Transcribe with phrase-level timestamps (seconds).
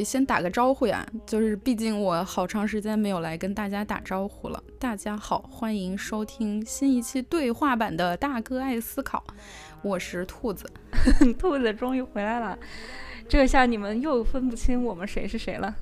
[0.00, 4.62] 得先打个招呼呀，就是毕竟我好长时间没有来跟大家打招呼了。
[4.78, 9.22] 大家好，欢迎收听新一期对话版的《大哥爱思考》，
[9.82, 10.66] 我是兔子，
[11.38, 12.58] 兔子终于回来了。
[13.28, 15.76] 这下你们又分不清我们谁是谁了。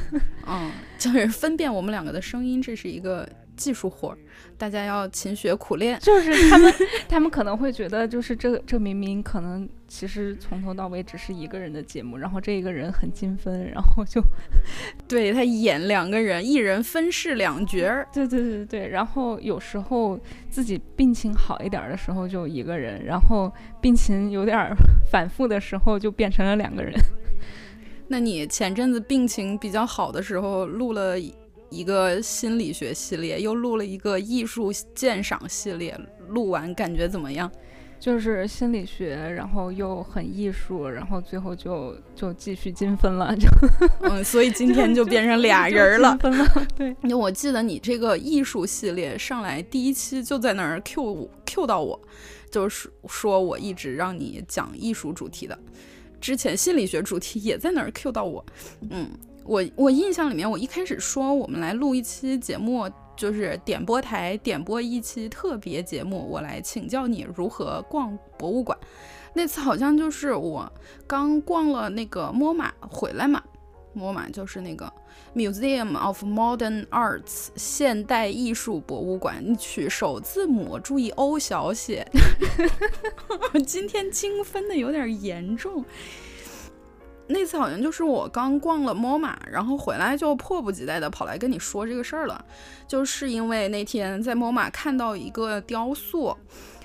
[0.46, 3.26] 嗯，就是分辨我们两个的声音，这是一个。
[3.56, 4.18] 技术活儿，
[4.56, 5.98] 大家要勤学苦练。
[6.02, 6.74] 就是他们，
[7.08, 14.22] 他们可能会觉得，就是这这明明可能其实从头到尾只是一个人的节目，然后这一个人很精分，然后就
[15.06, 18.06] 对他演两个人，一人分饰两角儿。
[18.12, 24.74] 对对对对，然后有时候自己病情好一点的时候就一个人，然后病情有点
[25.10, 26.92] 反复的时候就变成了两个人。
[28.08, 31.16] 那你前阵子病情比较好的时候录了？
[31.72, 35.98] 一个心理学系列，又录了一个艺术鉴赏系列，
[36.28, 37.50] 录完感觉怎么样？
[37.98, 43.46] 就是心理学，然后又很艺术，然后最后就就继续精分了，就
[44.00, 46.18] 嗯，所以今天就变成俩人了。
[46.18, 46.88] 分了，对。
[47.04, 52.00] 因为我记得你这个艺术系列上来第一期就在那儿 Q Q 到我，
[52.50, 55.56] 就是说我一直让你讲艺术主题的，
[56.20, 58.44] 之前心理学主题也在那儿 Q 到我，
[58.90, 59.08] 嗯。
[59.44, 68.76] 我我印象里面，我一开始说我们来录一期节目，就是点播台点播一期特别节目，我来请教你如何逛博物馆。
[69.34, 70.70] 那次好像就是我
[71.06, 73.42] 刚逛了那个 MoMA 回来嘛
[73.96, 74.92] ，MoMA 就是那个
[75.34, 82.06] Museum of Modern Arts 现代艺术博物馆，取首字母注意 O 小写。
[83.66, 85.84] 今天精分的有点严重。
[87.28, 92.44] 那次好像就是我刚逛了 MoMA，然后回来就迫不及待的跑来跟你说这个事儿了，
[92.86, 96.36] 就是因为那天在 MoMA 看到一个雕塑，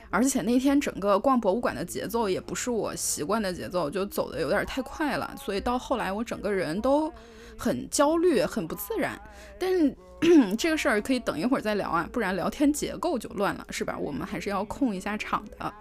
[0.09, 7.11] 而且那天整个逛博物馆的节奏也不是我习惯的节奏，就走的有点太快了，所以到后来我整个人都
[7.57, 9.19] 很焦虑，很不自然。
[9.59, 9.93] 但是
[10.57, 13.97] 这个事儿可以等一会儿再聊啊，不然聊天结构就乱了，是吧？
[13.99, 15.73] 我们还是要控一下场的。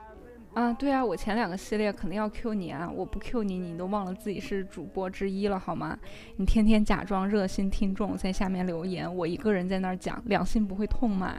[0.57, 2.91] 啊，对啊，我前两个系列肯定要 Q 你啊！
[2.97, 5.99] 我不 Q 你，你都忘了自己是主播之一了，好吗？
[6.37, 11.35] 你天天假装热心听众在下面留言，我一个人在那儿讲，良心不会痛吗？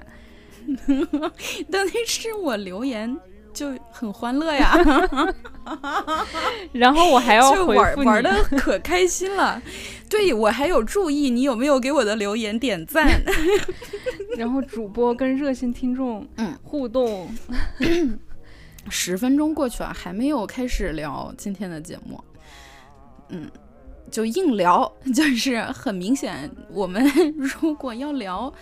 [1.71, 3.17] 但那是我留言
[3.53, 4.71] 就很欢乐呀
[6.73, 9.59] 然后我还要玩玩的可开心了。
[10.07, 13.19] 对我还有注意你有没有给我的留言点赞，
[14.37, 17.27] 然后主播跟热心听众嗯互动。
[18.89, 22.23] 十分钟过去了，还没有开始聊今天的节目，
[23.29, 23.49] 嗯，
[24.09, 27.05] 就硬聊， 就是很明显，我们
[27.35, 28.53] 如果要聊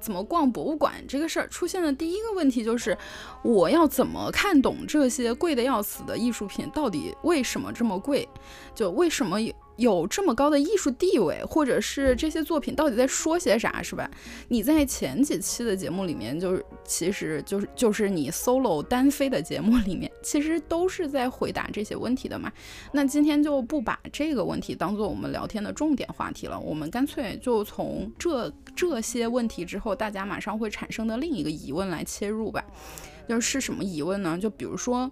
[0.00, 2.96] 怎么逛博物馆这个事儿，出现的第一个问题就是，
[3.42, 8.28] 我要怎么看懂这些贵的要死的艺术品到底为什么这么贵？
[8.74, 9.38] 就为什么？
[9.76, 14.08] 有这么高的艺术地位，或者是这些作品到底在说些啥，是吧？
[14.48, 22.52] 你在前几期的节目里面，就是其实就是就是你 solo 单飞的节目里面，其实都是在回答这些问题的嘛。
[22.92, 32.64] 那今天就不把这个问题当做我们聊天的重点话题了，我们干脆就从这这些问题之后大家马上会产生的另一个疑问来切入吧。
[33.28, 34.38] 就是什么疑问呢？
[34.38, 35.10] 就比如说，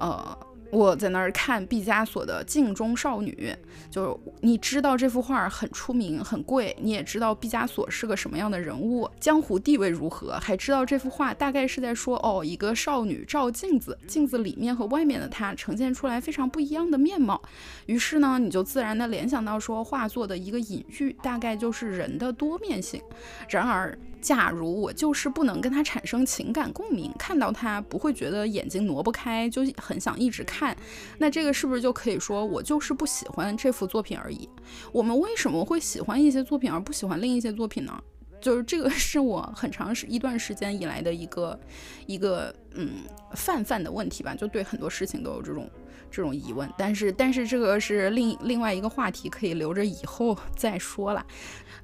[0.00, 0.36] 呃。
[0.74, 3.54] 我在那儿看毕加索的《镜中少女》，
[3.94, 17.40] 就你知道这幅画很出名、很贵，你也知道毕加索是个什么样的人物，江湖地位如何，还知道这幅画大概是在说哦，一个少女照镜子，镜子里面和外面的她呈现出来非常不一样的面貌。
[17.86, 23.00] 于是呢，你就自然的联想到说，画作的一个隐喻大概就是人的多面性。
[23.48, 30.74] 然而，假如我就是不能跟他产生情感共鸣，看到他不会觉得眼睛挪不开，就很想一直看，
[31.18, 34.48] 那这个是不是就可以说我就是不喜欢这幅作品而已？
[34.92, 38.02] 我们为什么会喜欢一些作品而不喜欢另一些作品呢？
[38.40, 41.58] 就是这个是我很长时一段时间以来的一个
[42.06, 43.04] 一个嗯
[43.34, 45.70] 泛泛的问题吧，就对很多事情都有这种
[46.10, 46.70] 这种疑问。
[46.76, 51.24] 但是但是这个是另另外一个话题，可以留着以后 再说了。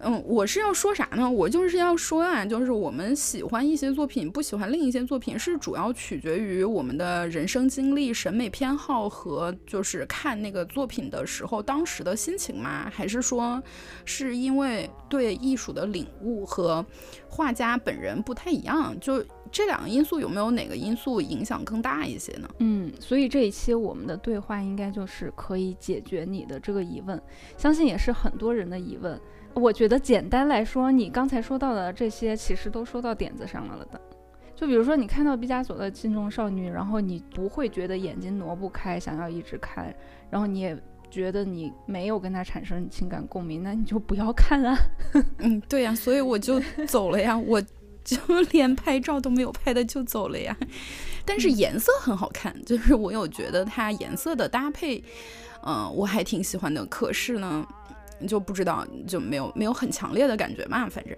[0.02, 1.30] 嗯，我是要说啥呢？
[1.30, 12.90] 我就是要说啊，就是我们喜欢一些作品，不喜欢另一些作品，是主要取决于我们的人生经历、审美偏好和就是看那个作品的时候当时的心情吗？
[12.90, 13.62] 还是说
[14.06, 16.84] 是因为对艺术的领悟和
[17.28, 18.98] 画家本人不太一样？
[19.00, 19.22] 就
[19.52, 22.48] 这两个因素有没有哪个因素影响更大一些呢？
[22.60, 27.20] 嗯，所以这一期我们的对话应该就是可以解决你的这个疑问，
[27.58, 29.20] 相信也是很多人的疑问。
[29.54, 34.00] 我觉得简单来说，你刚才说到的这些其实都说到点子上了的。
[34.54, 39.94] 就比如说，你看到毕加索的镜中少女，然后你不会觉得眼睛挪不开，想要一直看，
[40.28, 40.76] 然后你也
[41.10, 44.76] 觉得你没有跟他产生情感共鸣，那你就不要看啊。
[45.38, 47.58] 嗯，对呀，所以我就走了呀，我
[48.04, 48.18] 就
[48.52, 50.54] 连拍照都没有拍的就走了呀。
[51.24, 55.02] 但是颜色很好看，就是我有觉得它颜色的搭配，
[55.66, 56.84] 嗯，我还挺喜欢的。
[56.84, 57.66] 可是呢，
[58.26, 61.16] 就不知道就没有没有很强烈的感觉嘛，反正，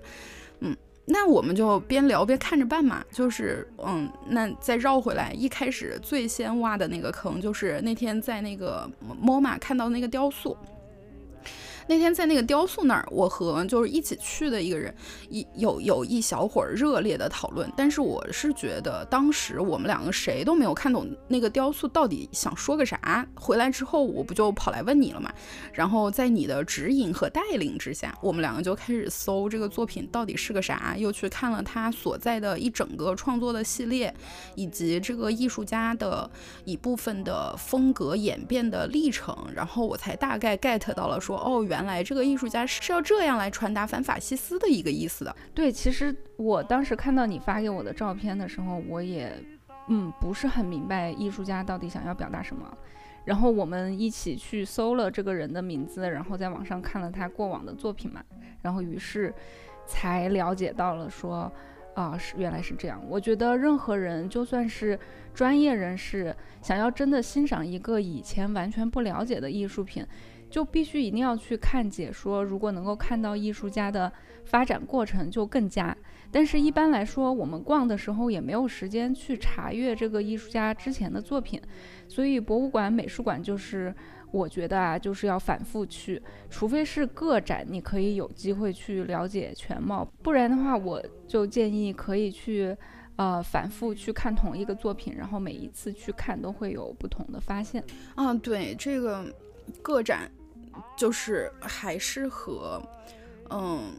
[0.60, 0.76] 嗯。
[1.04, 8.88] 那我们就边聊边看着办嘛，就是，嗯，那再绕回来，一开始最先挖的那个坑，就是那天在那个
[9.20, 10.56] MoMA 看到那个雕塑。
[11.87, 14.94] 那天在那个雕塑那儿，我和就是一起去的一个人，
[15.29, 17.70] 一有有一小会儿热烈的讨论。
[17.76, 23.26] 但是我是觉得，当时我们两个谁都没有看懂那个雕塑到底想说个啥。
[23.34, 25.32] 回来之后，我不就跑来问你了嘛？
[25.73, 34.14] 然后在你的指引和带领之下，我们两个就开始搜这个作品到底是个啥，又去看了他所在的一整个创作的系列，
[34.55, 36.31] 以及这个艺术家的
[36.64, 39.37] 一部分的风格演变的历程。
[39.52, 41.67] 然后我才大概 get 到了，说哦。
[41.72, 45.34] 原来这个艺术家是要这样来传达反法西斯的一个意思的。
[45.54, 49.32] 对，其实我当时看到你发给我的照片的时候，我也
[49.88, 52.76] 嗯不是很明白艺术家到底想要表达什么。
[53.24, 58.22] 然后我们一起去搜了这个人的名字，然后在网上看了他过往的作品嘛，
[58.60, 59.32] 然后于是
[59.86, 61.50] 才了解到了说
[61.94, 63.00] 啊是原来是这样。
[63.08, 64.98] 我觉得任何人就算是
[65.32, 70.04] 专业人士，想要真的欣赏一个以前完全不了解的艺术品。
[70.52, 74.12] 就必须一定要去看解说，如果能够看到艺术家的
[74.44, 75.96] 发展过程，就更加。
[76.31, 81.58] 但是，一般来说，我们逛的时候也没有时间去查阅这个艺术家之前的作品，
[82.06, 83.94] 所以博物馆、美术馆就是
[84.31, 92.76] 我觉得啊，就是要反复去，除非是个展，你可以有机会去了解全貌，不然的话，我就建议可以去，
[93.16, 97.82] 呃，反复去看同一个作品，然后每一次去看都会有不同的发现。
[98.14, 99.25] 啊，对这个
[99.81, 100.31] 个展。
[100.96, 102.82] 就是还是和，
[103.50, 103.92] 嗯，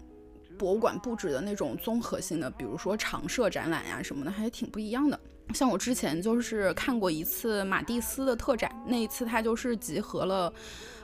[0.58, 5.20] 博物馆布置的那种综合性的，比如说常设展览呀什么的，还挺不一样的。
[5.54, 10.54] 像我之前就是看过一次马蒂斯的特展，那一次他就是集合了，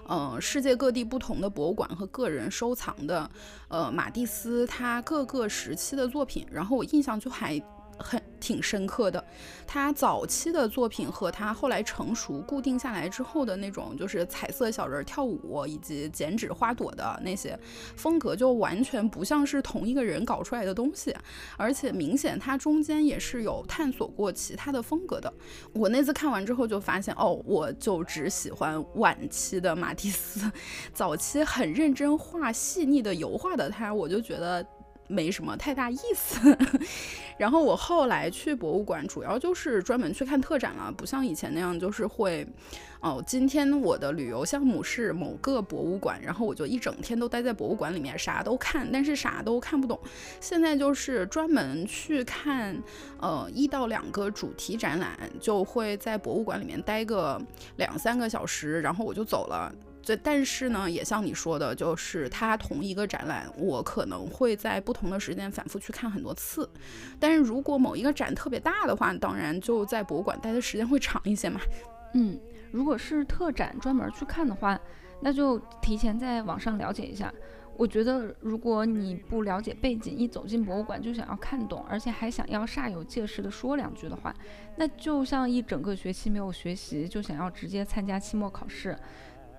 [0.07, 3.29] 嗯，世界各地不同的博物馆和个人收藏的，
[3.67, 7.61] 呃，马蒂斯他各个时期的作品，然后我印象就还。
[7.99, 9.23] 很挺深刻的，
[9.67, 17.57] 他早期的作品和他后来成熟固定下来之后的那种，就是彩色小人跳舞以及剪纸花朵的那些
[17.95, 21.13] 风格，就完全不像是同一个人搞出来的东西，
[21.57, 25.31] 而且明显他中间也是有探索过其他的风格的。
[25.73, 30.49] 我那次看完之后就发现，哦，我就只喜欢晚期的马蒂斯，
[30.93, 34.65] 早期很认真画细腻的油画的他，我就觉得。
[35.09, 36.55] 没什么太大意思，
[37.35, 42.47] 然后我后来去博物馆，主要就是专门去看特展了，不像以前那样，就是会，
[42.99, 49.99] 哦，今天我的旅游项目是某个博物馆，然后我就一整天都待在博物馆里面，啥都看，但是啥都看不懂。
[50.39, 52.79] 现在就是专门去看，
[53.19, 57.41] 呃，一到两个主题展览，就会在博物馆里面待个
[57.77, 59.73] 两三个小时，然后我就走了。
[60.01, 66.67] 这但是呢，也像你说的，就是它同一个展览，我可能会在不同的时间反复去看很多次。
[67.19, 71.59] 但是如果某一个展特别大的话，当然就在博物馆待的时间会长一些嘛。
[72.15, 72.39] 嗯，
[72.71, 74.79] 如果是特展专门去看的话，
[75.21, 77.31] 那就提前在网上了解一下。
[77.77, 84.35] 我觉得如果你不了解背景，一走进博物馆就想要看懂，而且还想要煞有介事的说两句的话，
[84.75, 88.97] 那就像一整个学期没有学习，就想要直接参加期末考试。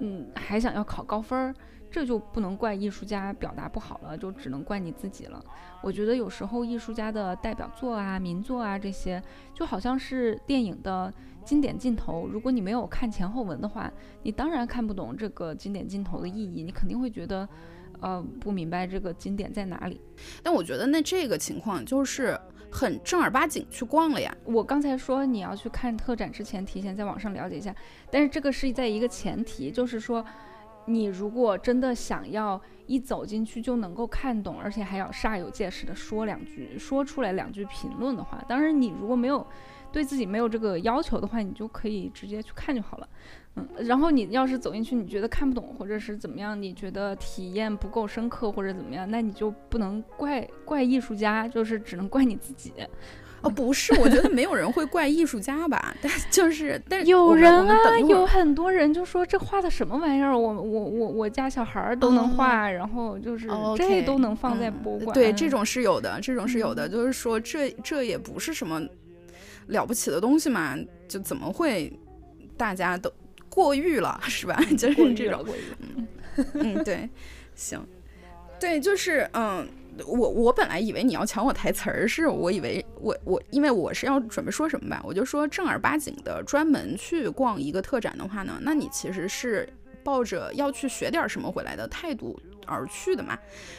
[0.01, 1.55] 嗯，还想要考高分儿，
[1.91, 5.43] 这就不能怪艺术家表达不好了，就只能怪你自己了。
[5.83, 9.23] 我觉得有时候艺术家的代表作啊、名作啊这些，
[9.55, 11.13] 就好像是电影的
[11.45, 12.27] 经典镜头。
[12.27, 13.93] 如果你没有看前后文的话，
[14.23, 17.49] 你当然看不懂这个经典镜头的意义，你肯定会觉得，
[18.01, 20.01] 呃，不明白这个经典在哪里。
[20.43, 22.39] 但我觉得那这个情况就是。
[22.71, 24.35] 很正儿八经去逛了呀！
[24.45, 27.75] 我刚才说你要去看特展之前，提前在网上了解一下，
[28.11, 30.25] 但是这个是在一个前提，就是说，
[30.87, 39.45] 你如果真的想要一走进去就能够看懂，而且还要煞有介事的说两句，说出来两句评论的话，当然你如果没有
[39.93, 43.09] 对自己没有这个要求的话，你就可以直接去看就好了。
[43.57, 52.73] 嗯，然后你要是走进去，你觉得看不懂，或者是怎么样，你觉得体验不够深刻，或者怎么样，那你就不能怪怪艺术家，就是只能怪你自己。
[53.43, 55.95] 哦，不是，我觉得没有人会怪艺术家吧？
[56.03, 60.39] 但就是，但有人啊，有很多人就说这画的什么玩意儿？
[60.39, 65.15] 我我我我家小孩都能画，然后就是这都能放在博物馆。
[65.15, 68.79] 对，这种是有的，这种是有的，就是说这这也不是什么
[69.67, 70.77] 了不起的东西嘛，
[71.09, 71.93] 就怎么会
[72.57, 73.13] 大家都。
[73.51, 74.57] 过誉了，是吧？
[74.79, 75.45] 就是这种，
[75.81, 76.07] 嗯
[76.55, 77.11] 嗯，对，
[77.55, 77.85] 行，
[78.61, 79.69] 对，就是嗯。
[80.07, 89.69] 我我本来以为你要抢我台词儿，是我以为我我因为我是要准备说什么吧，我就说正儿八经的专门去逛一个特展的话呢，那你其实是
[90.05, 93.37] 抱着要去学点什么回来的态度而去的嘛，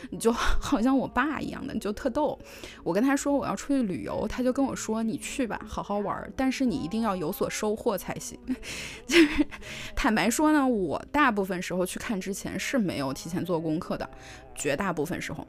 [0.09, 2.37] 你就 好像我爸一样的，你就特逗。
[2.83, 8.37] 我跟他说我要出去旅游，他就跟我说你去吧，好好玩，但是你一定要有所收获才行。
[9.07, 9.47] 就是
[9.95, 14.09] 坦白说呢，我大部分时候去看之前是没有提前做功课的，
[14.53, 15.47] 绝大部分时候。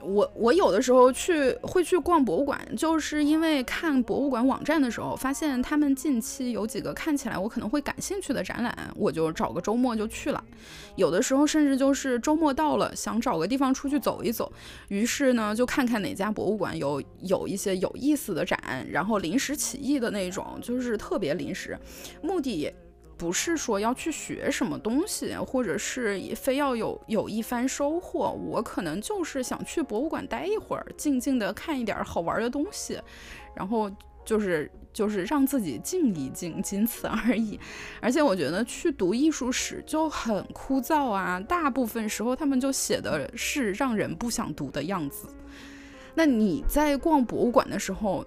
[0.00, 10.42] 我我有的时候去会去逛博物馆，就是因为看博物馆网站的时候，发现他们近期有几个看起来我可能会感兴趣的展览，我就找个周末就去了。
[10.96, 14.50] 有的时候甚至就是周末到了，想找个地方出去走一走，
[14.88, 21.78] 于是呢就看看哪家博物馆有有一些有意思的展，然后临时起意的那种，就是特别临时，
[22.22, 22.72] 目的。
[23.18, 32.98] 不是说要去学什么东西，或者是非要有有一番收获，我可能就是想去博物馆待一会儿，静静的看一点好玩的东西，
[33.56, 33.90] 然后
[34.24, 37.58] 就是就是让自己静一静，仅此而已。
[38.00, 45.26] 而且我觉得去读艺术史就很枯燥啊，大部分时候他们就写的是让人不想读的样子。
[46.14, 48.24] 那你在逛博物馆的时候？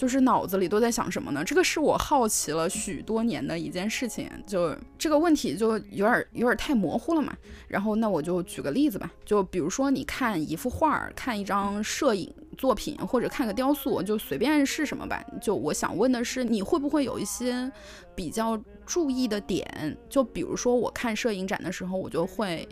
[0.00, 1.44] 就是脑子里都在想什么呢？
[1.44, 4.30] 这个是我好奇了许多年的一件事情。
[4.46, 7.36] 就这个问题就有点有点太模糊了嘛。
[7.68, 9.12] 然后那我就举个例子吧。
[9.26, 15.22] 就比如说你看一幅画，看一张摄影作品，或者看个雕塑，就随便是什么吧。
[15.38, 17.70] 就我想问的是，你会不会有一些
[18.14, 19.94] 比较注意的点？
[20.08, 22.66] 就比如说我看摄影展的时候，我就会。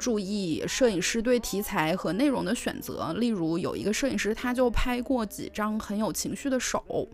[0.00, 7.06] 注意摄影师对题材和内容的选择，例如有一个摄影师，他就拍过几张很有情绪的手，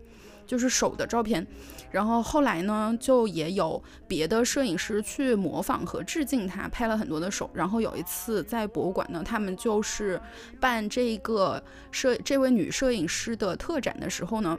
[0.45, 1.45] 就是手的照片。
[1.91, 7.49] 然后后来呢，就也有别的摄影师去模仿和致敬他，拍了很多的手。
[7.53, 10.19] 然后有一次在博物馆呢，他们就是
[10.59, 14.57] 办这个摄这位女摄影师的特展的时候呢，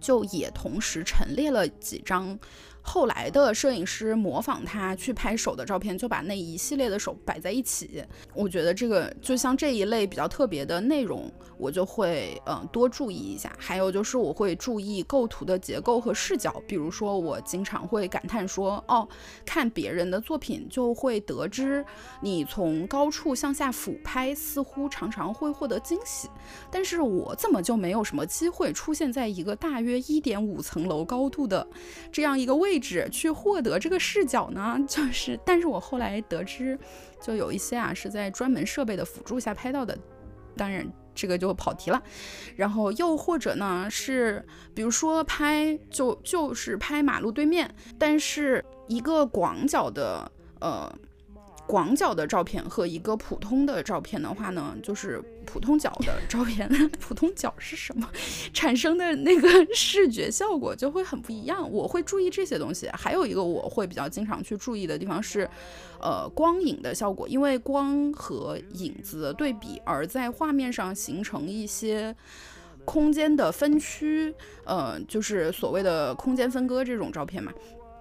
[0.00, 2.38] 就也同时陈列了几张。
[2.82, 8.04] 后来的摄影师模仿他去拍手的照片，就把那一系列的手摆在一起。
[8.34, 11.30] 我觉得这个就像这一类比较特别的内容。
[11.58, 16.60] 我就会嗯多注意一下，还有就是我会注意构图的结构和视角。
[16.66, 19.08] 比如说，我经常会感叹说，哦，
[19.46, 21.84] 看别人的作品就会得知，
[22.20, 26.28] 你从高处向下俯拍，似乎常常会获得惊喜。
[26.68, 31.64] 但是我怎么就没有什么机会出现在一个大约一点五层楼高度的
[32.10, 34.78] 这样一个位位置去获得这个视角呢？
[34.88, 36.78] 就是，但是我后来得知，
[37.20, 39.96] 就有一些啊是在专门设备的辅助下拍到的，
[40.56, 40.90] 当然。
[41.14, 42.02] 这个就跑题了，
[42.56, 44.42] 然后又或者呢是，
[44.74, 50.90] 比如说拍就就是拍马路对面，但是一个广角的呃。
[51.72, 56.68] 广角的照片和一个普通的照片的话呢，就是普通角的照片，
[57.00, 58.06] 普通角是什么，
[58.52, 61.66] 产生的那个 视觉效果就会很不一样。
[61.72, 65.48] 我会注意这些东西，还有一个我会比较经常去注意的地方是，
[65.98, 72.14] 呃，光影的效果，因为光和影子的对比，而在画面上形成一些
[72.84, 74.34] 空间的分区，
[74.66, 77.50] 呃，就是所谓的空间分割这种照片嘛。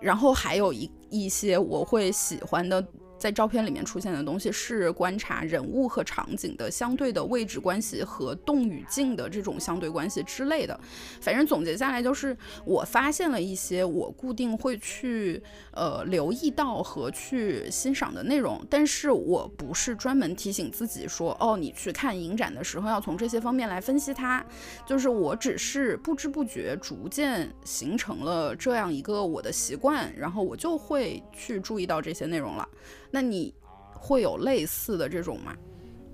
[0.02, 2.86] 然后还有一一些我会喜欢的。
[3.22, 10.80] 在照片里面出现的东西是观察人物和场景的相对的位置关系和动与静的这种相对关系之类的。
[11.22, 12.36] 反正总结下来就是，
[12.66, 15.40] 我发现了一些我固定会去
[15.72, 24.44] 呃留意到和去欣赏的内容，但是我不是专门提醒自己说，哦，你去看影展的时候要从这些方面来分析它。
[24.84, 32.68] 就是我只是不知不觉逐渐形成了这样一个我的习惯，然后我就会去注意到这些内容了。
[33.12, 33.54] 那你
[33.94, 35.56] 会有类似的这种吗？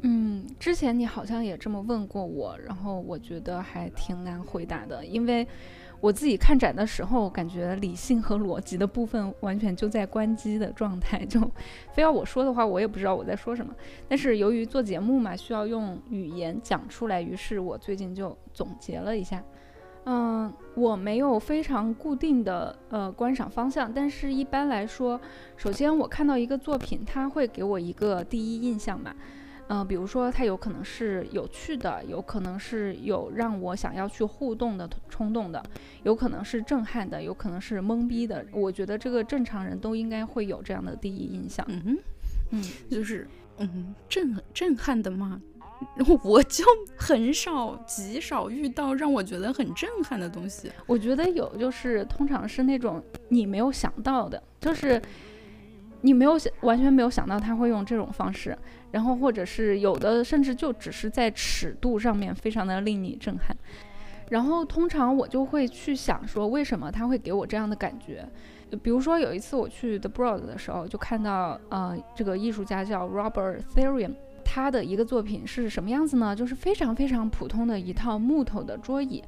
[0.01, 5.47] 嗯，之前你好像也这么问过我，然后我觉得还挺难回答的，因为
[5.99, 11.41] 我自己看展的时候，感觉理性和逻辑的部分完全就在关机的状态， 就
[11.93, 13.73] 非要我说的话，我也不知道我在说什么。
[14.07, 19.43] 但是由于做节目嘛，需要用语言讲出来，于是我最近就总结了一下。
[20.09, 25.19] 嗯，我没有非常固定的呃观赏方向，但是一般来说，
[25.57, 29.13] 首先我看到一个作品，它会给我一个第一印象嘛。
[29.67, 35.61] 嗯，比如说它有可能是有趣的，有可能是有让我想要去互动的冲动的，
[36.03, 38.45] 有可能是震撼的，有可能是懵逼的。
[38.53, 41.65] 我觉得这个正常人都应该会有这样的第一印象。
[41.67, 41.97] 嗯
[42.51, 45.41] 嗯，就是嗯震震撼的吗？
[46.23, 46.63] 我就
[46.97, 50.71] 很少极少遇到让我觉得很震撼的东西。
[50.85, 55.01] 我觉得有，就是通常是那种你没有想到的，就是
[56.01, 58.57] 你没有想完全没有想到他会用这种方式，
[58.91, 63.55] 然后或者是有的甚至就只是在尺度上面非常的令你震撼。
[64.29, 68.27] 然后通常我就会去想说，为什么他会给我这样的感觉？
[68.83, 74.15] 比如说有一次我去 The Broad 的时候，就看到呃这个艺术家叫 Robert Therian。
[74.49, 76.33] 他的一个作品是什么样子呢？
[76.33, 79.21] 就是非常非常普通的一套木头的桌椅，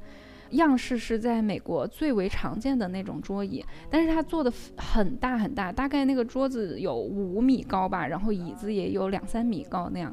[0.52, 10.12] 样式是在美国最为常见的那种桌椅，但是他做的很大很大，大概那个桌子有五米高吧，然后椅子也有两三米高那样，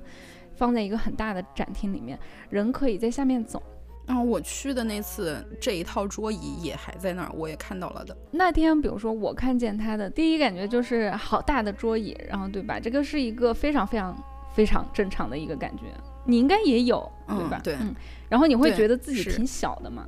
[0.56, 3.64] 放在一个很大的展厅里面，人可以在下面走。
[4.06, 8.16] 然后我去的那次，这一套桌椅也还在那儿，我也看到了的。
[8.32, 12.80] 那天，比如说我看见他的第一感觉就是好大的桌椅，然后对吧？
[12.80, 14.16] 这个是一个非常非常。
[14.58, 15.84] 非常正常的一个感觉，
[16.26, 17.62] 你应该也有，对吧？
[17.64, 17.94] 对，嗯，
[18.28, 20.04] 然后你会觉得自己挺小的嘛，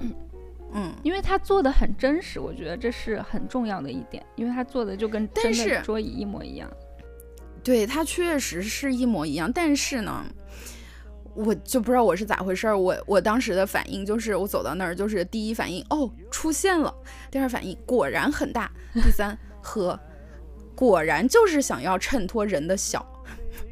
[0.00, 0.12] 嗯
[0.72, 6.68] 嗯，因为他做的很真实，我觉得这是很重要的一点，因为他做的就跟真的桌椅一模一样。
[7.62, 10.24] 对，他确实是一模一样，但是呢，
[11.32, 16.92] 我就不知道我是咋回事儿，我我当时的反应就是我走到那儿就是第一反应哦出现了，
[17.30, 19.96] 第二反应果然很大，第三 和
[20.74, 23.06] 果然就是想要衬托人的小。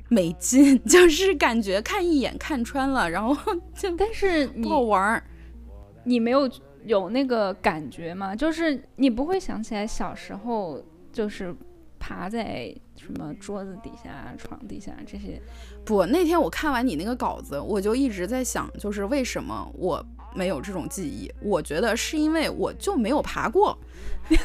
[0.08, 5.22] 没劲， 就是感觉看一眼看穿了，然后 就但是不好玩儿。
[6.04, 6.50] 你没有
[6.84, 8.34] 有那个感觉吗？
[8.34, 11.54] 就是你不会想起来小时候就是
[11.98, 15.40] 爬在什么桌子底下、床底下这些。
[15.84, 20.02] 不，那天我看完你那个稿子，我就一直在想，就是为什么我
[20.34, 21.30] 没有这种记忆？
[21.40, 23.76] 我觉得是因为我就没有爬过。
[24.28, 24.38] 是你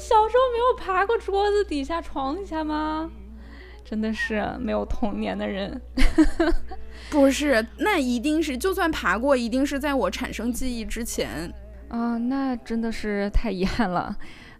[0.00, 3.10] 小时候没有爬过桌子底下、床底下吗？
[3.84, 5.80] 真的是没有童年的人。
[7.10, 11.52] 不是，那一定是，就算爬过，一定是在我产生记忆之前。
[11.88, 14.16] 啊，那真的是太遗憾了。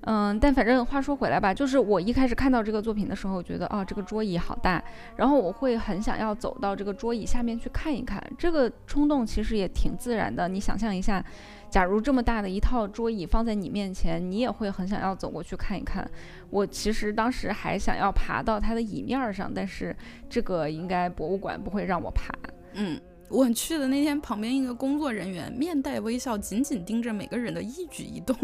[0.06, 4.82] 嗯，但反正话说回来吧，就是我一开始看到这个作品的时候，觉得哦，这个桌椅好大，
[5.16, 8.22] 然后我会很想要走到这个桌椅下面去看一看。
[8.38, 10.46] 这个冲动其实也挺自然的。
[10.46, 11.24] 你想象一下，
[11.70, 16.06] 假如这么大的一套桌椅放在你面前，你也会很想要走过去看一看。
[16.50, 19.96] 我其实当时还想要爬到它的椅面上，但是
[20.28, 22.32] 这个应该博物馆不会让我爬。
[22.74, 23.00] 嗯。
[23.28, 28.36] 我去的那天，旁边一个工作人员面带微笑，紧紧盯着每个人的一举一动，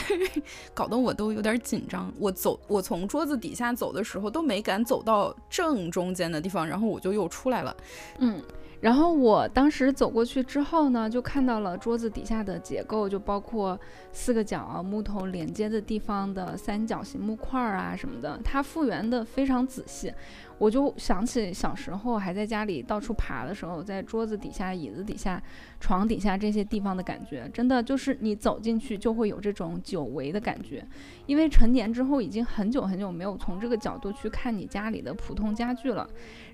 [0.74, 2.12] 搞得我都有点紧张。
[2.18, 7.76] 我走，我从桌子底下走的时候都没敢走到正中间的地方，然后我就又出来了。
[8.18, 8.40] 嗯。
[8.80, 13.78] 然后我当时走过去之后呢，就看到了桌子底下的结构，就包括
[14.10, 20.10] 四个角啊、木头连接的地方的三角形木块啊什么的，它复原的非常仔细。
[20.60, 25.42] 我就想起小时候还在家里到处爬的时候，在桌子底下、椅子底下、
[25.80, 30.86] 床底下这些地方的感觉，真的就是你走进去就会有这种久违的感觉。
[31.24, 36.06] 因为成年之后已经很久很久没有从这个角度去看你家里的普通家具了。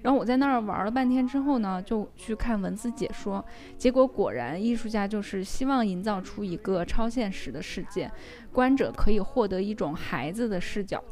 [0.03, 3.45] 然后我在那儿玩了半天之后呢，就去看文字解说，
[3.77, 8.09] 结果果然艺术家就是希望营造出一个超现实的世界，
[8.53, 11.03] 观者可以获得一种孩子的视角。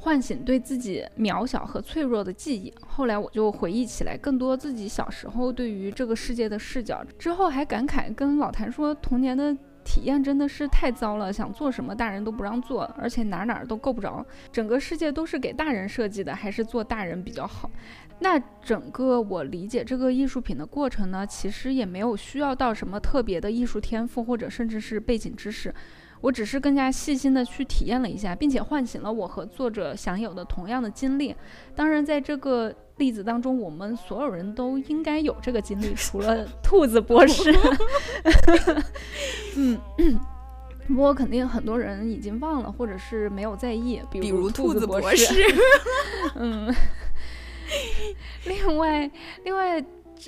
[0.00, 2.72] 唤醒对自己渺小和脆弱的记忆。
[2.86, 9.52] 后来我就回忆起来更多自己小时候对于这个世界的视角，之后还感慨跟老谭说，童年的
[9.84, 17.70] 体验真的是太糟了，想做什么大人都不让做，而且哪哪都够不着，整个世界都是给大人设计的，还是做大人比较好。
[18.20, 25.72] 那整个我理解这个艺术品的过程呢，其实也没有需要到什么特别的艺术天赋，或者甚至是背景知识。
[26.20, 31.34] 我只是更加细心的去体验了一下，并且唤醒了我和作者享有的同样的经历。
[31.74, 37.54] 当然，在这个例子当中，我们所有人都应该有这个经历，除了兔子博士。
[39.56, 39.78] 嗯，
[40.88, 45.34] 不过肯定很多人已经忘了，或者是没有在意，比如兔子博士。
[46.34, 46.74] 嗯，
[48.44, 49.10] 另外，
[49.44, 49.84] 另外。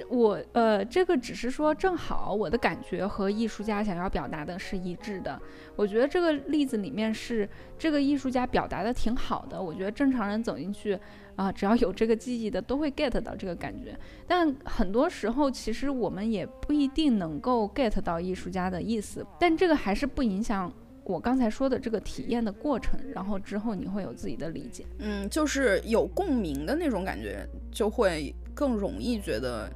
[0.08, 5.40] 我呃，这个只是说正好我的感觉和艺术家想要表达的是一致的。
[5.76, 7.48] 我觉得这个例子里面是
[7.78, 9.60] 这个艺术家表达的挺好的。
[9.60, 10.98] 我觉得正常人走进去
[11.36, 13.98] 啊，只要有这个记忆的，都会 get 到这个感觉。
[14.26, 19.26] 但很多时候，其实我们也不一定能够 get 到艺术家的意思。
[19.38, 20.72] 但这个还是不影响
[21.04, 23.00] 我刚才说的这个体验的过程。
[23.14, 24.84] 然后之后你会有自己的理解。
[24.98, 29.70] 嗯，就是有共鸣的那种感觉，就会更容易觉得。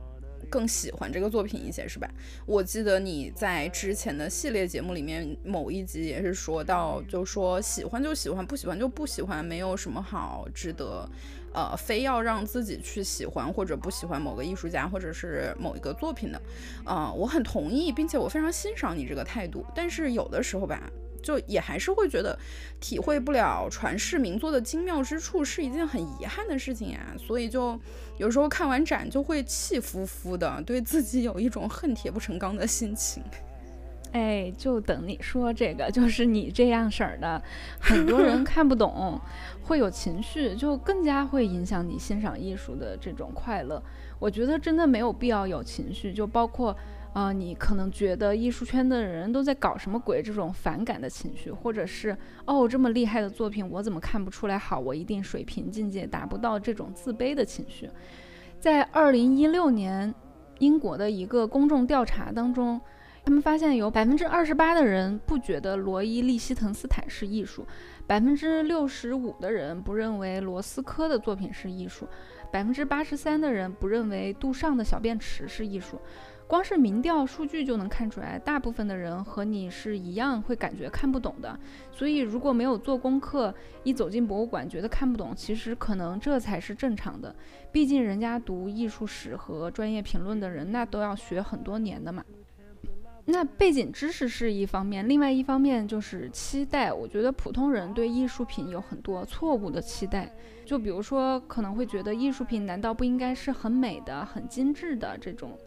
[0.50, 2.08] 更喜欢这个作品一些是吧？
[2.44, 11.08] 我记得你在之前的系列节目里面某一集也是说到，就说喜欢就喜欢，不喜欢就不喜欢，没有什么好值得
[11.54, 16.40] 呃，非要让自己去喜欢或者不喜欢某个艺术家或者是某一个作品的，
[16.84, 19.64] 呃，我很同意，并且我非常欣赏你这个态度。
[19.74, 20.88] 但是有的时候吧，
[21.22, 22.38] 就也还是会觉得
[22.78, 27.16] 体会不了传世名作的精妙之处是一件很遗憾的事情呀。
[27.18, 27.80] 所以就
[28.16, 33.22] 有时候看完展就会气呼呼的，对自己有一种恨铁不成钢的心情。
[34.12, 37.42] 哎，就等你说这个，就是你这样式儿的，
[37.80, 39.20] 很多人 看不懂，
[39.64, 43.82] 会有情绪，就更加会影响你欣赏艺术的这种快乐。
[44.20, 46.76] 我觉得真的没有必要有情绪，就包括，
[47.14, 57.88] 呃，你可能觉得艺术圈的人都在搞什么鬼这种反感的情绪，或者是哦这么厉害的作品我怎么看不出来好，我一定水平境界达不到这种自卑的情绪。
[58.60, 60.14] 在二零一六年
[60.58, 62.80] 英国的一个公众调查当中。
[63.26, 67.66] 他们发现有百分之二十八的人不觉得罗伊·利希滕斯坦是艺术，
[68.06, 72.06] 百分之六十五的人不认为罗斯科的作品是艺术，
[72.52, 75.98] 百分之八十三的人不认为杜尚的小便池是艺术。
[76.46, 81.58] 光是民调数据就能看出来，大部分的人和你是一样会感觉看不懂的。
[81.90, 83.52] 所以如果没有做功课，
[83.82, 87.34] 一走进博物馆觉得看不懂，其实可能这才是正常的。
[87.72, 92.22] 毕竟人家读艺术史和专业评论的人，那都要学很多年的嘛。
[93.26, 96.92] 那背景知识是一方面，另外一方面就是期待。
[96.92, 100.30] 我觉得普通人对艺术品有很多错误的期待，
[100.66, 105.58] 就比如说可能会觉得艺术品难道不应该是很美的、很精致的这种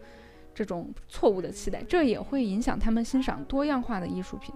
[0.57, 4.51] 这种错误的期待，这也会影响他们欣赏多样化的艺术品。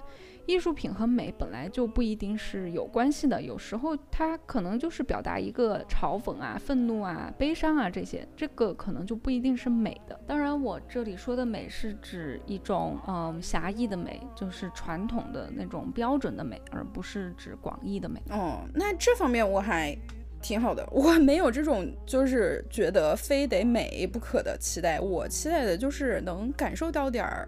[0.48, 10.20] 艺术品和美本来就不一定是有关系的，有时候它可能就是表达一个嘲讽啊、愤怒啊、悲伤啊这些，这个可能就不一定是美的。
[10.26, 18.20] 当然，我这里说的美是指一种嗯狭义的美，就是传统的那种标准的美，而不是指广义的美。
[18.32, 19.96] 哦，那这方面我还
[20.42, 27.48] 挺好的，我没有这种就是觉得非得美不可的期待，我期待的就是能感受到点儿，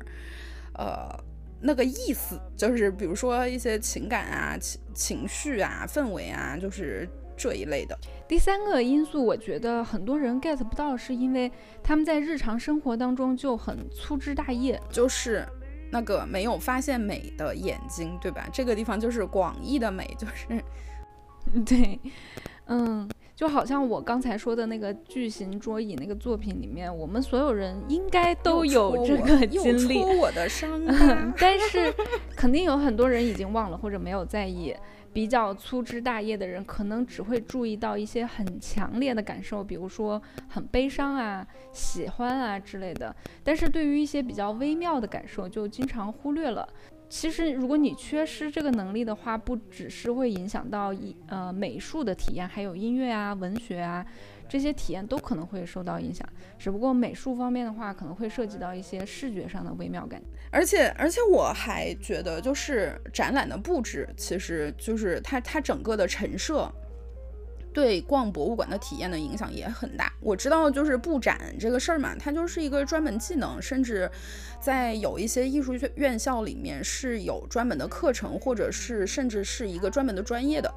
[0.75, 1.23] 呃。
[1.65, 7.97] 那个意思就是，比如说一些情感啊、情情绪啊、氛围啊，就是这一类的。
[8.27, 11.49] 第三个因素，我觉得很多人 get 不到，是因为
[11.81, 15.47] 他们在日常生活当中就很粗枝大叶，就是
[15.89, 18.45] 那个没有发现美的眼睛，对吧？
[18.51, 20.61] 这个地方就是广义的美，就是，
[21.63, 21.97] 对，
[22.67, 23.09] 嗯。
[23.35, 30.03] 就好像我刚才说的那个巨型桌椅那个作品里面，我们所有人应该都有这个经历。
[30.03, 30.79] 我的伤，
[31.39, 31.91] 但是
[32.35, 34.73] 肯定有很多人已经忘了或者没有在意。
[35.11, 43.15] 比较粗枝大叶的人，可能只会注意到一些很强烈的感受，比如说很悲伤啊、喜欢啊之类的。
[43.43, 46.67] 但是对于一些比较微妙的感受，就经常忽略了。
[47.15, 54.03] 其实，如果你缺失这个能力的话，不只是会影响到一呃美术的体验，还有音乐啊、文学啊
[54.49, 56.27] 这些体验都可能会受到影响。
[56.57, 60.19] 只不过美术方面的话，可能会涉及到一些视觉上的微妙感。
[60.49, 66.67] 而且，而且我还觉得，就是展览的布置，其实就是它它整个的陈设。
[67.73, 70.13] 对逛博物馆的体验的影响也很大。
[70.21, 74.09] 我知道，就是布展这个事儿嘛，它就是一个专门技能，甚至
[74.61, 80.73] 在有一些艺术院校里面是有专门的课程，或者是甚至是一个专门的专业的。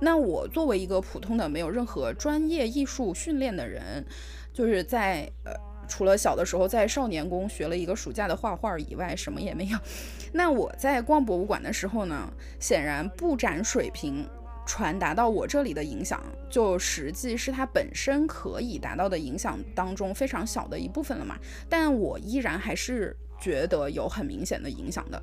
[0.00, 4.04] 那我作为一个普通的没有任何专业艺术训练的人，
[4.52, 5.52] 就是在呃，
[5.88, 9.78] 除了小的时候在少年宫学了一个暑假的画画以外，什么也没有。
[10.32, 14.28] 那我在逛博物馆的时候呢，显然布展水平。
[14.70, 21.36] 传达到我这里的影响，就实际是它本身可以达到的影响当中非常小的一部分了嘛？
[21.68, 25.20] 但我依然还是觉得有很明显的影响的，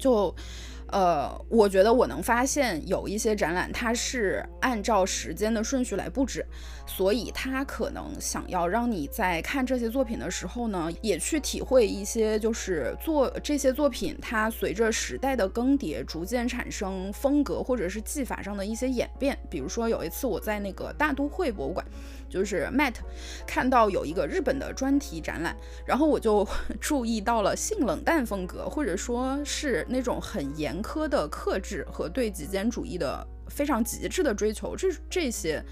[0.00, 0.34] 就。
[0.88, 6.46] 呃，我觉得我能发现有一些展览，它是按照时间的顺序来布置，
[6.86, 19.36] 所以它可能想要让你在看这些作品的时候呢，也去体会一些，就是做这些作品它随着时代的更迭，逐渐产生风格或者是技法上的一些演变。
[19.50, 21.84] 比如说有一次我在那个大都会博物馆。
[22.36, 22.96] 就是 Matt
[23.46, 26.46] 看到有一个日本的专题展览，然后我就
[26.78, 34.76] 注意到了性冷淡风格，或者说是那种很严苛的克制和对极简主义的非常极致的追求。
[34.76, 35.64] 这这些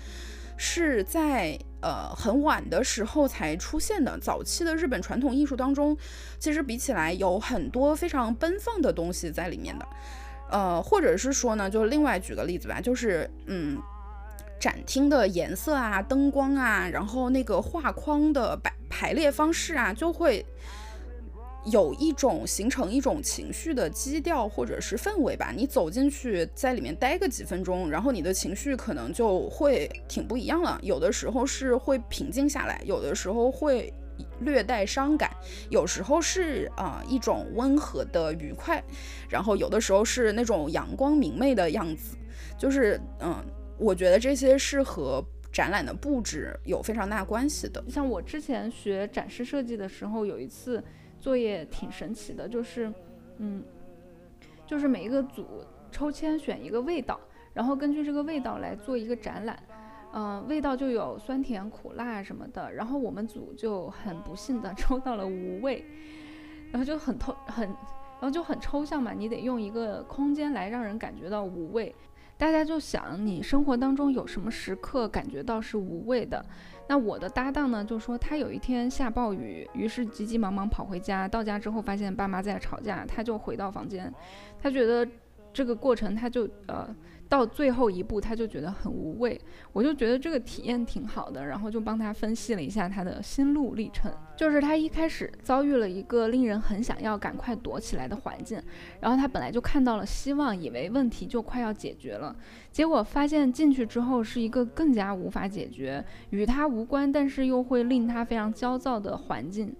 [0.56, 4.18] 是在呃很晚的时候才出现的。
[4.18, 5.94] 早期的日本传统艺术当中，
[6.38, 9.86] 其实比起来有很多非常奔放的东西在里面的。
[10.50, 13.78] 呃，或者是说呢，就另外举个例子吧，就是嗯。
[14.64, 20.42] 展厅的颜色啊，灯光啊，然后那个画框的摆排列方式啊，就会
[21.66, 25.52] 有一种形成一种情绪的基调或者是氛围吧。
[25.54, 30.78] 你走进去，在里面待个几分钟，然后你的情绪可能就会挺不一样了。
[30.80, 33.92] 有的时候是会平静下来，有的时候会
[34.40, 35.30] 略带伤感，
[35.68, 38.82] 有时候是啊一种温和的愉快，
[39.28, 42.16] 然后有的时候是那种阳光明媚的样子。
[42.56, 43.44] 就是嗯，
[43.78, 47.82] 我觉得这些是和展览的布置有非常大关系的。
[47.88, 50.82] 像我之前学展示设计的时候，有一次。
[51.20, 52.92] 作业挺神奇的，就是，
[53.38, 53.64] 嗯，
[54.66, 57.18] 就是每一个组抽签选一个味道，
[57.54, 59.58] 然后根据这个味道来做一个展览，
[60.12, 65.82] 嗯，味道就有酸甜苦辣什么的，然后我们组就很不幸的 抽到了无味，
[66.70, 71.94] 然后就很透很，然后就很抽象嘛，你得用一个空间来让人感觉到无味。
[72.36, 76.44] 大家就想，你生活当中有什么时刻感觉到是无味的？
[76.88, 84.12] 那我的搭档呢，就说他有一天下暴雨，于是急急忙忙跑回家，到家之后发现爸妈在吵架，他就回到房间，
[84.60, 85.06] 他觉得
[85.52, 86.94] 这个过程他就呃。
[87.34, 89.40] 到最后一步，他就觉得很无味，
[89.72, 94.12] 我就觉得这个体验挺好的，然后就帮他分析了一下他的心路历程。
[94.36, 98.62] 就是他一开始遭遇了一个令人很想要赶快躲起来的环境，
[99.00, 102.34] 然后他本来就看到了希望，以为问题就快要解决了，
[102.70, 109.74] 结果发现进去之后是一个更加无法解决、与他无关，但是又会令他非常焦躁的环境，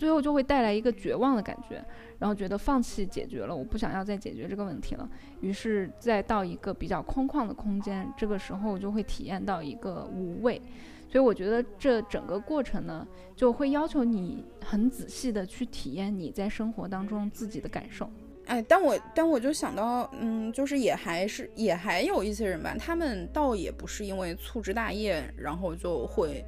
[0.00, 1.84] 最后就会带来一个绝望的感觉。
[2.18, 5.08] 然后觉得放弃解决了，我不想要再解决这个问题了，
[5.40, 10.60] 于是再到一个比较空旷的空间，这个时候就会体验到一个无味，
[11.08, 18.06] 所以我觉得这整个过程呢，就会要求你很仔细的去体验你在生活当中自己的感受。
[18.44, 26.44] 哎，但我但我就想到，嗯，就是也还是也还有一些人吧，他们倒也不是因为粗枝大叶，然后就会。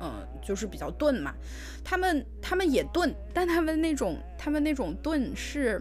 [0.00, 1.34] 嗯，就是比较钝嘛，
[1.84, 5.80] 他们他们也钝，但他们那种他们那种钝是，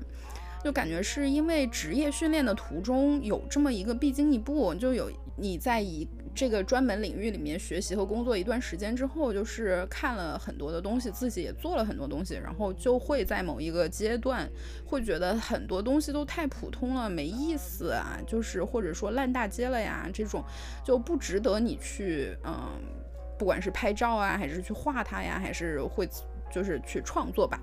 [0.64, 6.06] 就感觉是因为职业训练的途中有这么一个必经一步，就有你在一
[6.36, 14.50] 这个专门领域里面学习和工作一段时间之后，就是看了很多的东西，自己也做了很多东西，然后就会在某一个阶段
[14.86, 20.44] 会觉得很多东西都太普通了，没意思啊，就是或者说烂大街了呀，这种
[20.84, 22.99] 就不值得你去嗯。
[23.40, 26.08] 不管是拍照啊，还是去画它呀，还是会
[26.52, 27.60] 就是去创作吧，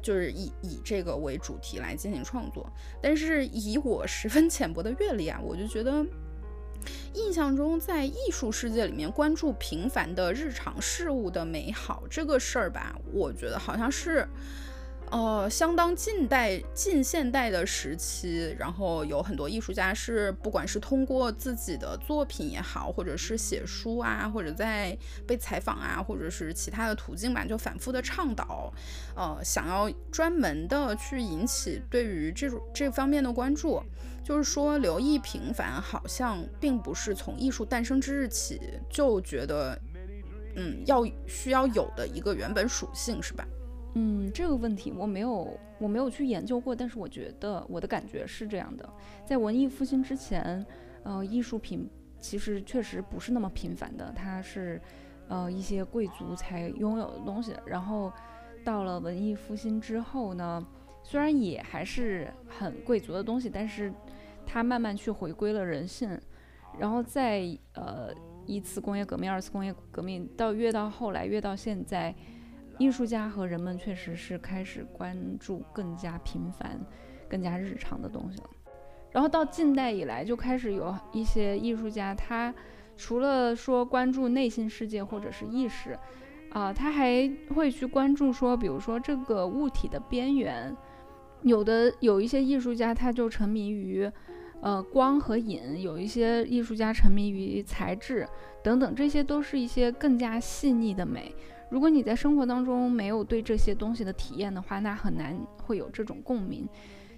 [0.00, 2.66] 就是以以这个为主题来进行创作。
[3.02, 6.06] 但是以我十分浅薄的阅历啊，我就觉得，
[7.14, 14.26] 印象中在艺术世界里面关注平凡的日常事物的美好这个事儿吧，我觉得好像是。
[15.10, 24.96] 呃，相当近代、近现代的时期，然后有很多艺术家是，不管是通过自己的作品也好，或者是写书啊，或者在
[25.26, 28.72] 被采访啊，或者是其他的途径吧，就反复的倡导，
[29.16, 33.82] 呃，想要专门的去引起对于这种这方面的关注，
[34.22, 39.76] 就是说留意平凡，好像并不是从艺术诞生之日起就觉得，
[40.54, 43.44] 嗯，要需要有的一个原本属性，是吧？
[43.94, 48.88] 嗯，这个问题我没有，我没有去研究过，但是我觉得我的感觉是这样的，
[49.24, 50.64] 在文艺复兴之前，
[51.02, 54.80] 呃，艺术品其实确实不是那么频繁的，它是，
[55.26, 57.52] 呃，一些贵族才拥有的东西。
[57.66, 58.12] 然后
[58.64, 60.64] 到了文艺复兴之后呢，
[61.02, 63.92] 虽然也还是很贵族的东西，但是
[64.46, 66.16] 它慢慢去回归了人性。
[66.78, 68.14] 然后在呃
[68.46, 72.14] 一次工业革命、二次工业革命到越到后来，越到现在。
[72.80, 76.80] 艺术家和人们确实是开始关注更加平凡、
[77.28, 78.50] 更加日常的东西了。
[79.10, 82.54] 然后到近代以来，就开始有一些艺术家，他
[82.96, 85.98] 除了说关注内心世界或者是意识，
[86.52, 90.74] 啊，他还会去关注说，比如说这个物体的边缘。
[91.42, 94.10] 有的有一些艺术家，他就沉迷于，
[94.62, 98.26] 呃，光和影；有一些艺术家沉迷于材质
[98.64, 101.34] 等等，这些都是一些更加细腻的美。
[101.70, 106.68] 如果你在生活当中没有对这些东西的体验的话，那很难会有这种共鸣，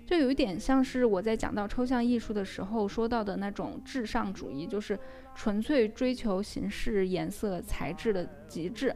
[0.05, 4.99] 就有一点像是我在讲到抽象艺术的时候说到的那种至上主义，就是
[5.35, 8.95] 纯粹追求形式、颜色、材质的极致。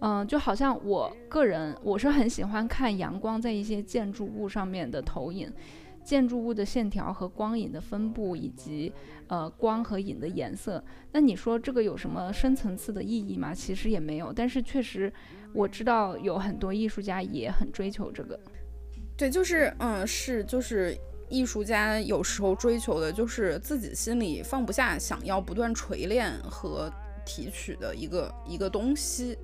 [0.00, 5.52] 嗯，就好像我个人我是很喜欢看阳光在一些建筑物上面的投影。
[6.10, 8.92] 建筑物的线条和光影的分布，以及
[9.28, 13.54] 呃光和影的颜色，那你说这个有什么深层次的意义吗？
[13.54, 15.12] 其实也没有，但是确实
[15.52, 18.36] 我知道有很多艺术家也很追求这个。
[19.16, 26.92] 对，就是嗯，是就是艺术家有时候追求的就是自己心里放不下，想要不断锤炼和
[27.24, 29.38] 提取的一个一个东西，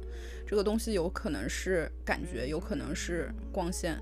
[0.45, 3.97] 这个东西有可能是感觉，有可能是光线。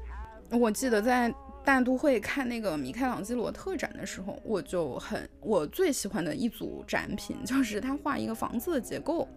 [0.50, 1.30] 我记得在
[1.64, 9.28] 大都会看那个米开朗基罗特展的时候，我就很我最喜欢的一组展品就是他画一个房子的结构。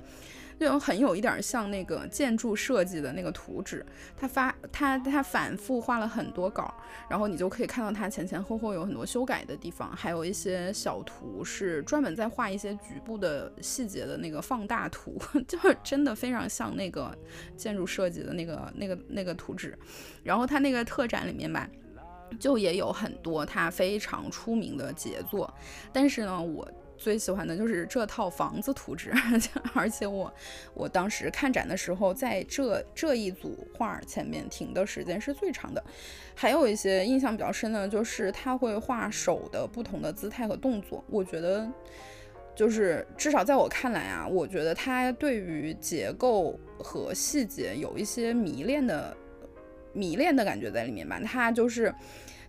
[0.59, 3.85] 就很有一点像那个建筑设计的那个图纸，
[4.19, 6.73] 他发他他反复画了很多稿，
[7.07, 15.15] 然后你就可以看到他前前后后有很多修改的地方，还有一些小图是专门在画一些局部的细节的那个放大图，
[15.47, 17.15] 就真的非常像那个
[17.55, 19.77] 建筑设计的那个那个那个图纸。
[20.23, 21.69] 然后他那个特展里面吧，
[22.39, 25.53] 就也有很多他非常出名的杰作，
[25.91, 26.67] 但是呢，我。
[26.99, 29.13] 最喜欢的就是这套房子图纸，
[29.75, 30.33] 而且我
[30.73, 35.83] 我当时看展的时候，在这这一组画前面停的时间是最长的。
[36.33, 41.05] 还有一些印象比较深的，就是他会画手的不同的姿态和动作。
[41.07, 41.69] 我觉得，
[42.55, 49.15] 就是至少在我看来啊，我觉得他对于结构和细节有一些迷恋的
[49.97, 51.19] 迷恋的感觉在里面吧。
[51.25, 51.93] 他就是。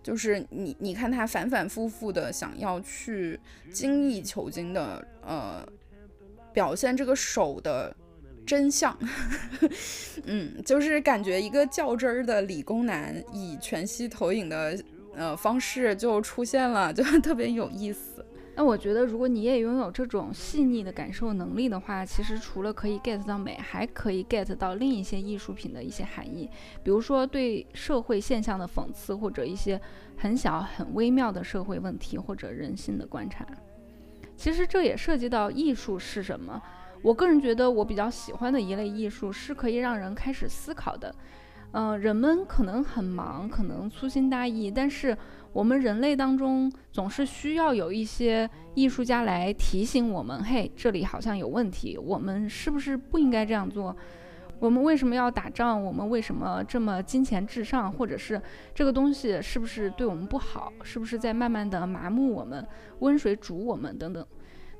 [0.00, 3.38] 就是你，你看他反反复复的想要去
[3.70, 5.68] 精益求精的，呃，
[6.52, 7.94] 表现这个手的
[8.46, 8.96] 真相，
[10.24, 14.82] 嗯，就是感觉一个较真儿的理工男以全息投影的
[15.14, 18.24] 呃方式就出现了，就特别有意思。
[18.58, 26.50] 那我觉得，如果你也拥有这种细腻的感受能力的话，其实除了可以 get 到美，还可以 get 到另一些艺术品的一些含义，
[26.82, 29.80] 比如说对社会现象的讽刺，或者一些
[30.16, 33.46] 很小很微妙的社会问题或者人性的观察。
[34.36, 36.60] 其实这也涉及到艺术是什么。
[37.00, 41.14] 我个人觉得，我比较喜欢的一类艺术是可以让人开始思考的。
[41.70, 45.16] 嗯，人们可能很忙，可能粗心大意，但是。
[45.52, 53.96] 我们人类当中总是需要有一些艺术家来提醒我们：嘿，这里好像有问题，我们是不是不应该这样做？
[54.60, 55.80] 我们为什么要打仗？
[55.82, 57.90] 我们为什么这么金钱至上？
[57.90, 58.40] 或者是
[58.74, 60.72] 这个东西是不是对我们不好？
[60.82, 62.66] 是不是在慢慢的麻木我们、
[62.98, 64.24] 温水煮我们等等？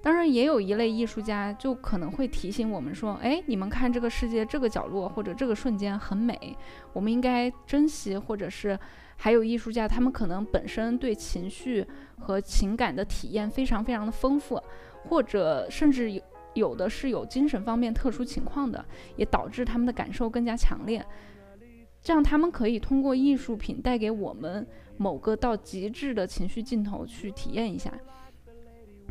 [0.03, 6.57] 当然，也有一类艺术家就可能会提醒我们说：哎，你们看这个世界这个角落或者这个瞬间很美，
[6.93, 8.79] 我们应该珍惜，或者是。
[9.21, 11.85] 还有艺术家，他们可能本身对情绪
[12.21, 14.63] 和情感的体验非常非常的丰富，
[15.09, 16.23] 或者甚至有
[16.55, 18.83] 有的是有精神方面特殊情况的，
[19.17, 21.05] 也导致他们的感受更加强烈。
[22.01, 24.65] 这样，他们可以通过艺术品带给我们
[24.97, 27.93] 某个到极致的情绪镜头去体验一下。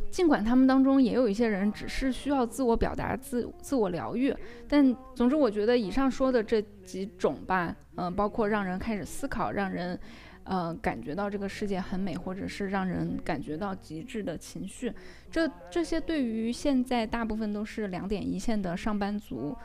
[0.10, 4.34] 尽管他们当中也有一些人只是需要自我表达、自自我疗愈，
[4.68, 10.00] 但总之，我觉得以上说的这几种吧，嗯，包括让人开始思考、让人，
[10.44, 14.92] 呃，感觉到这个世界很美，或者是让人感觉到极致的情绪，
[15.30, 19.56] 这这些对于现在大部分都是两点一线的上班族，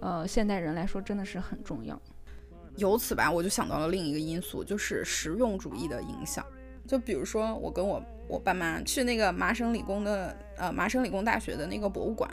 [0.00, 2.00] 呃，现代人来说真的是很重要。
[2.76, 6.44] 由此吧，我就想到了另一个因素，就是实用主义的影响。
[6.86, 8.02] 就比如说，我跟我。
[8.28, 12.30] 我爸妈去那个麻省理工的，呃，麻省理工大学的那个博物馆，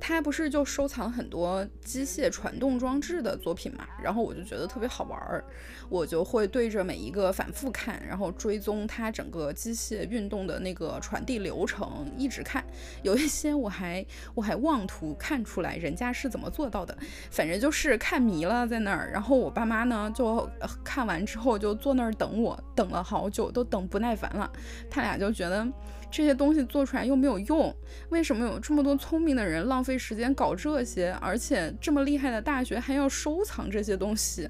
[0.00, 3.86] 他不是就收藏很多机械传动装置的作品嘛？
[4.02, 5.44] 然后我就觉得特别好玩儿，
[5.88, 12.64] 我就会对着每一个反复看，然后追踪它整个机械运动的那个传递流程，一直看。
[13.02, 16.98] 有一些我还我还妄图看出来人家是怎么做到的，
[17.30, 19.10] 反正就是看迷了在那儿。
[19.12, 20.50] 然后我爸妈呢，就
[20.82, 24.50] 看完之后就坐那儿等我，等了好久，都等不耐烦了，
[24.90, 25.36] 他俩就。
[25.36, 25.68] 觉得
[26.10, 27.74] 这些东西做出来又没有用，
[28.10, 31.10] 为什么有这么多聪明的人浪费时间搞这些？
[31.20, 34.48] 而且这么厉害的大学还要收藏这些东西？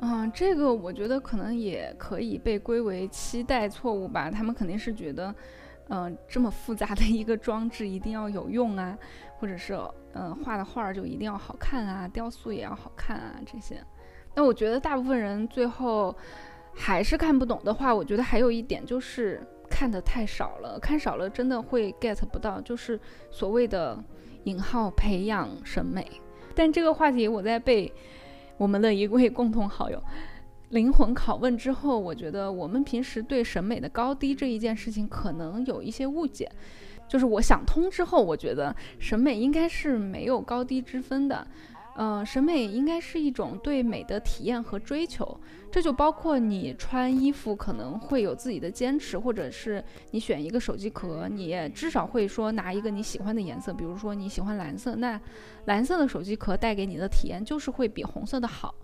[0.00, 4.30] 嗯，这个我觉得可能也可以被归为期待错误吧。
[4.30, 5.34] 他们肯定是觉得，
[5.88, 8.96] 嗯，这么复杂的一个装置一定要有用啊，
[9.38, 9.78] 或者是
[10.14, 13.80] 嗯画的画就一定要好看啊，雕塑也要好看啊这些。
[14.34, 16.16] 那我觉得大部分人最后
[16.74, 19.40] 还是看不懂的话，我觉得还有一点就是。
[19.74, 23.98] 看的太少了，看少了真的会 get 不到，就是所谓的
[24.44, 26.06] 引号培养审美。
[26.54, 27.90] 但这个话题我在被
[28.58, 30.02] 我们的一位共同好友
[30.68, 36.46] 灵魂拷问之后，我觉得我们平时对审美的高低这一件事情可能有一些误解。
[37.08, 41.46] 就是我想通之后，我觉得审美应该是没有高低之分的。
[41.96, 45.38] 嗯，审美应该是一种对美的体验和追求，
[45.70, 55.20] 这就包括你穿衣服可能会有自己的坚持，或者是你选一个手机壳，你至少会说拿一个你喜欢的颜色，比如说你喜欢蓝色，那
[55.66, 58.74] 蓝色的手机壳带给你的体验就是会比红色的好。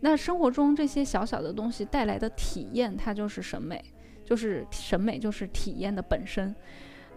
[0.00, 3.82] 那生活中这些小小的东西带来的体验，它就是审美，
[4.24, 6.54] 就是审美就是体验的本身。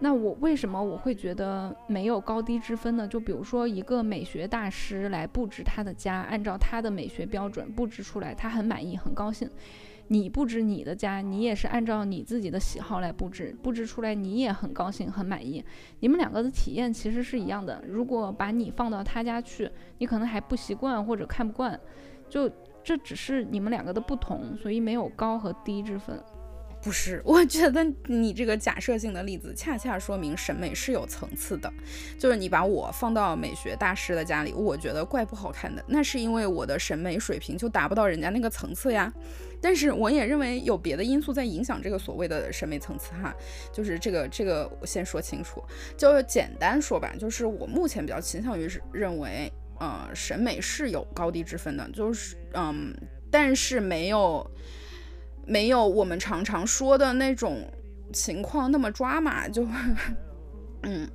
[0.00, 3.08] 那我为什么我会觉得没有高低之分呢？
[3.08, 9.50] 就比如说一个美学大师来布置他的家，按照他的美学标准布置出来，他很满意，很高兴。
[10.10, 15.62] 你布置你的家，你也是按照你自己的喜好来布置，布置出来你也很高兴、很满意。
[16.00, 17.82] 你们两个的体验其实是一样的。
[17.86, 19.68] 如果把你放到他家去，
[19.98, 21.78] 你可能还不习惯或者看不惯，
[22.28, 22.50] 就
[22.82, 26.18] 这只是你们两个的不同，所以没有高和低之分。
[26.80, 31.72] 不是， 我觉得你这个假设性的例子恰恰说明审美是有层次的。
[32.18, 39.12] 就是你把我放到美学大师的家里，我觉得怪不好看的，那是因为我的审美水平就达不到人家那个层次呀。
[39.60, 43.34] 但是我也认为有别的因素在影响这个所谓的审美层次哈，
[43.72, 45.60] 就是这个这个我先说清楚，
[45.96, 52.94] 就简单说吧，就是我目前比较倾向于是认为，呃，审美是有高低之分的，就是嗯，
[53.32, 54.48] 但是没有。
[55.48, 57.66] 没有我们常常说的那种
[58.12, 59.66] 情况那么抓马， 就，
[60.82, 61.08] 嗯，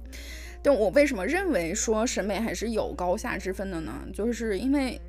[0.61, 3.93] 但我为什么认为说审美还是有高下之分的呢？
[4.13, 4.99] 就是因为。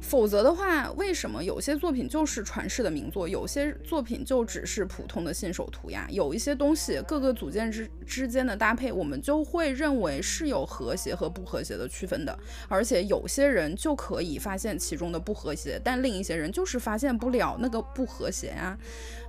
[0.00, 6.08] 否则的话，为什么有些作品就是传世的名作，有些作品就只是普通的信手涂鸦？
[6.10, 12.36] 有一些东西各个组件之之间的搭配，我们就会认为是有和谐和不和谐的区分的。
[12.66, 18.76] 而且有些人就可以发现其中的不和谐，但另一些人就是发现不了那个不和谐啊。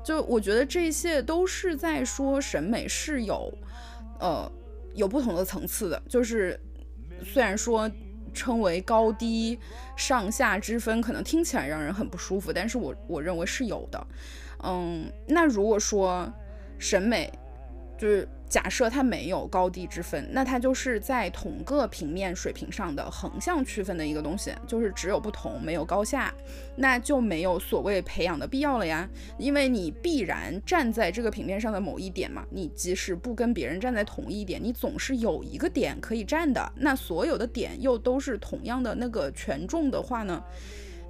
[0.04, 3.54] 就我觉得这些都是在说审美是有，
[4.20, 4.52] 呃，
[4.96, 6.02] 有不同的层次的。
[6.08, 6.60] 就是
[7.24, 7.92] 虽然说。
[8.34, 9.60] 称为高低
[9.96, 14.08] 上下之分，可能听起来让人很不舒服，但是我我认为是有的。
[14.64, 16.32] 嗯，那如果说
[16.78, 17.32] 审美
[17.98, 18.28] 就是。
[18.52, 26.34] 假设它没有高低之分，那它就是在同个平面水平上的横向区分的一个东西，就是只有不同没有高下，
[26.76, 29.10] 那就没有所谓培养的必要了呀。
[29.38, 36.70] 因为你必然站在这个平面上的某一点嘛，你即使不跟别人站在同一点，你总是有一个点可以站的。
[36.76, 40.44] 那所有的点又都是同样的那个权重的话呢，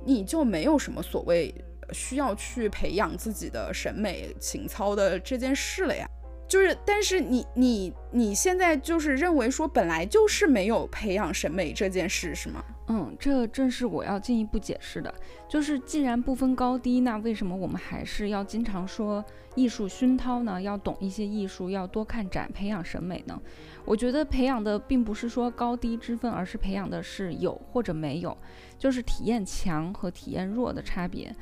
[0.05, 1.51] 你就没有什么所谓
[1.91, 6.07] 需要去培养自己的审美情操的这件事了呀。
[6.51, 12.61] 就是，但是你你你现在就是认为说本来就是没有培养审美这件事是吗？
[12.87, 15.15] 嗯，这正是我要进一步解释的。
[15.47, 19.23] 就是既然不分高低，那为什么我们还是要经常说
[19.55, 20.61] 艺术熏陶呢？
[20.61, 23.41] 要懂一些艺术，要多看展，培养审美呢？
[23.85, 28.37] 我觉得培养的并不是说高低之分，而是培养的是有或者没有，
[28.77, 31.33] 就是体验强和体验弱的差别。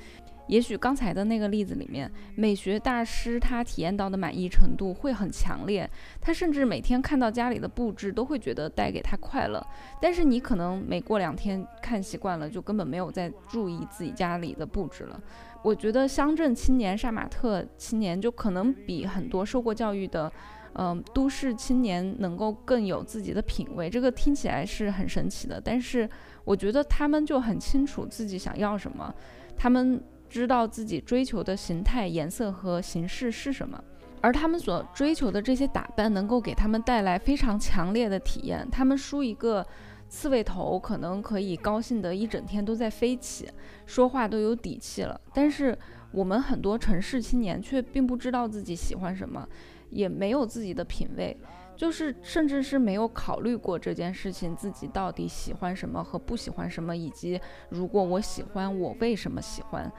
[0.50, 5.88] 也许刚才的那个例子里面，美学大师他体验到的满意程度会很强烈，
[6.20, 9.64] 他甚至每天看到家里的布置都会觉得带给他快乐。
[10.02, 15.22] 但是你可能每过两天看习惯了，就根本没有再注意自己家里的布置了。
[15.62, 20.32] 我觉得乡镇青年、杀马特青年就可能比很多受过教育的，
[20.74, 23.88] 嗯，都市青年能够更有自己的品味。
[23.88, 26.10] 这个听起来是很神奇的，但是
[26.43, 29.14] 我觉得他们就很清楚自己想要什么，
[29.56, 30.02] 他们。
[30.30, 33.84] 知道自己追求的形态、颜色和形式是什么，
[34.21, 38.67] 而他们所追求的这些打扮能够给他们带来非常强烈的体验。
[38.71, 39.65] 他们梳一个
[40.07, 43.49] 刺猬头，可能可以高兴得一整天都在飞起，
[43.86, 45.19] 说话都有底气了。
[45.34, 45.77] 但是
[46.11, 49.47] 我们很多城市青年却并不知道自己喜欢什么，
[49.89, 51.36] 也没有自己的品味。
[51.75, 59.89] 就是甚至是没有考虑过这件事情，自己到底喜欢什么和不喜欢什么，以及如果我喜欢，我为什么喜欢？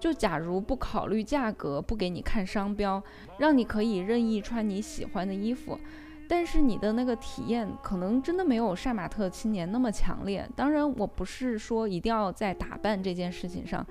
[0.00, 3.00] 就假如不考虑价格，不给你看商标，
[3.38, 5.78] 让你可以任意穿你喜欢的衣服，
[6.26, 10.48] 但是你的那个体验可能真的没有杀马特青年那么强烈。
[10.56, 13.86] 当然，我不是说一定要在打扮这件事情上。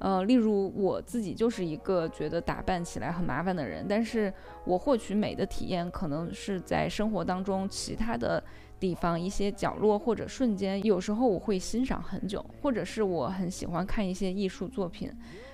[0.00, 4.32] 呃，例如我自己就是一个觉得打扮起来很麻烦的人，但是
[4.64, 8.40] 我获取美的体验可能是在生活当中其他的
[8.78, 15.10] 地方一些角落或者瞬间，有时候我会欣赏很久，或者是我很喜欢看一些艺术作品，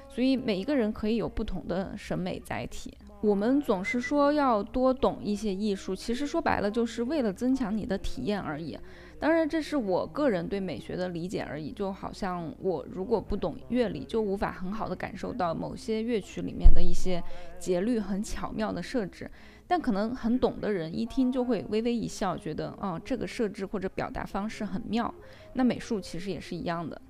[0.08, 2.96] 所以每一个人可以有不同的审美载体。
[3.20, 8.78] 我们总是说要多懂一些艺术，其实说白了就是为了增强你的体验而已。
[9.18, 11.72] 当然，这是我个人对美学的理解而已。
[11.72, 17.22] 就好像我如果不懂乐理，就无法很好的感受到某些乐曲里面的一些
[17.58, 19.30] 节律很巧妙的设置。
[19.66, 25.12] 但可能很懂的人一听就会微微一笑，觉得哦，这个设置或者表达方式很妙。
[25.54, 27.00] 那美术其实也是一样的，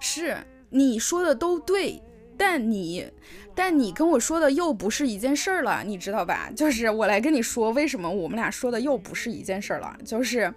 [0.00, 0.36] 是
[0.70, 2.00] 你说的都对。
[2.36, 3.06] 但你，
[3.54, 6.50] 但你跟我说的又不是一件事儿了，你知道吧？
[6.56, 9.94] 就是我来跟你说，为什么我们俩说的又不是一件事儿了？
[10.06, 10.50] 就是，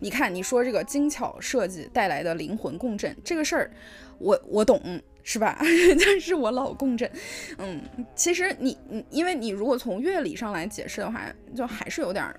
[0.00, 3.70] 你看你说这个精巧设计带来的灵魂共振这个事儿，
[4.18, 4.80] 我我懂。
[5.28, 5.58] 是吧？
[6.06, 7.10] 但是我老共振。
[7.58, 7.82] 嗯，
[8.14, 11.20] 其实你你，因为你如果从乐理上来解释的话，
[11.52, 12.38] 就还是有点儿。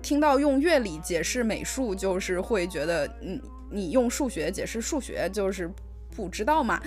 [0.00, 3.38] 听到用乐理解释美术，就是会觉得，嗯，
[3.70, 5.70] 你用数学解释数学，就是
[6.16, 6.82] 不知道嘛。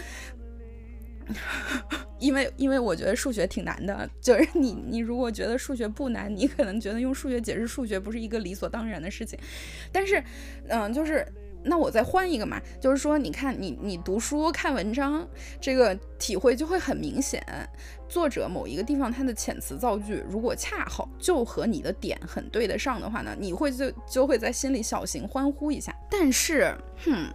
[2.19, 9.39] 因为因为我觉得数学挺难的，就是你你如果觉得数学不难，你可能觉得用数学解释数学不是一个理所当然的事情。
[9.91, 10.21] 但是，
[10.67, 11.25] 嗯，就是。
[11.61, 15.27] 那我再换一个嘛，就是说，你看你你读书看文章，
[15.59, 17.43] 这个体会就会很明显。
[18.07, 25.93] 作者某一个地方他的遣词造句，如果恰好就和你的点很对得上的话呢，你会就就会在心里小型欢呼一下。
[26.09, 26.73] 但是，
[27.03, 27.27] 哼。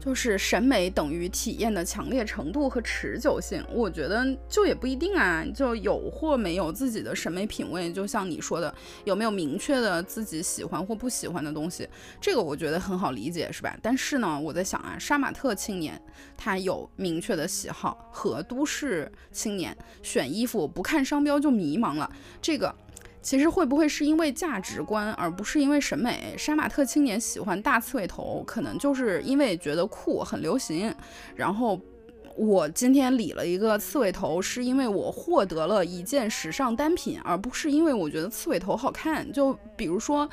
[0.00, 8.72] 就是审美等于体验的强烈程度和持久性，我觉得就也不一定啊，就有或没有自己的审美品味，就像你说的，
[9.04, 11.88] 有没有明确的自己喜欢或不喜欢的东西，
[12.20, 13.76] 这个我觉得很好理解，是吧？
[13.82, 16.00] 但是呢，我在想啊，杀马特青年
[16.36, 22.74] 他有明确的喜好，和都市青年选衣服不看商标就迷茫了，这个。
[23.28, 26.34] 其实会不会是因为价值观，而不是因为审美？
[26.38, 30.90] 杀马特青年喜欢大刺猬头，可能就是因为觉得酷，很流行。
[31.36, 31.78] 然后
[32.38, 39.30] 我今天理了一个刺猬头，是因为我获得了一件时尚单品，而不是因为我觉得刺猬头好看。
[39.30, 40.26] 就比如说，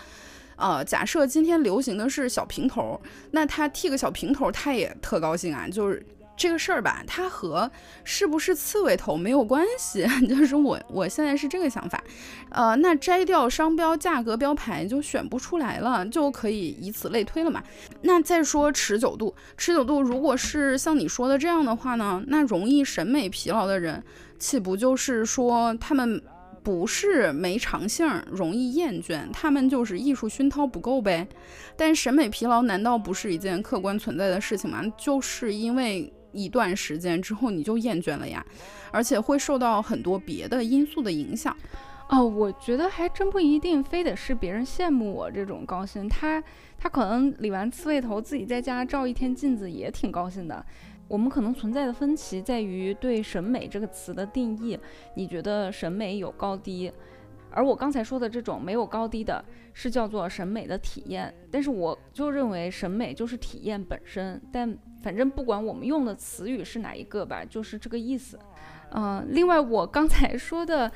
[0.56, 2.98] 呃，假设今天流行的是小平头，
[3.32, 6.02] 那他剃个小平头，他也特高兴啊，就是。
[6.38, 7.72] 这个事儿吧，它和
[8.04, 12.04] 是不是刺猬头没有关系， 就是我我现在是这个想法，
[12.50, 17.64] 呃，那摘掉商标、价格标牌就选不出来了，就可以以此类推了嘛。
[18.02, 24.04] 那再说持久度，持久度如果是像你说的这样的话呢，那容易审美疲劳的人，
[24.38, 26.22] 岂不就是说他们
[26.62, 31.26] 不是没长性，容易厌倦，他们就是艺术熏陶不够呗？
[31.78, 34.84] 但审美疲劳难道不是一件客观存在的事情吗？
[34.98, 36.12] 就是因为。
[36.36, 38.46] 一段时间之后你就厌倦了呀，
[38.92, 41.56] 而且会受到很多别的因素的影响。
[42.10, 46.08] 哦，我觉得还真不一定，非得是别人羡慕我这种高兴。
[46.08, 46.44] 他
[46.78, 50.64] 他可能理完刺猬头，自己在家照一天镜子也挺高兴的。
[51.08, 54.78] 我们可能存在的分歧在于对审美这个词的定义。
[55.16, 56.92] 你觉得审美有高低？
[57.56, 59.44] 而我刚才说的这种没有高低的，
[59.74, 61.34] 是叫做审美的体验。
[61.50, 64.40] 但是我就认为审美就是体验本身。
[64.52, 68.38] 但反正不管我们用的词语是哪一个吧，就是这个意思。
[68.92, 70.92] 嗯，另外我刚才说的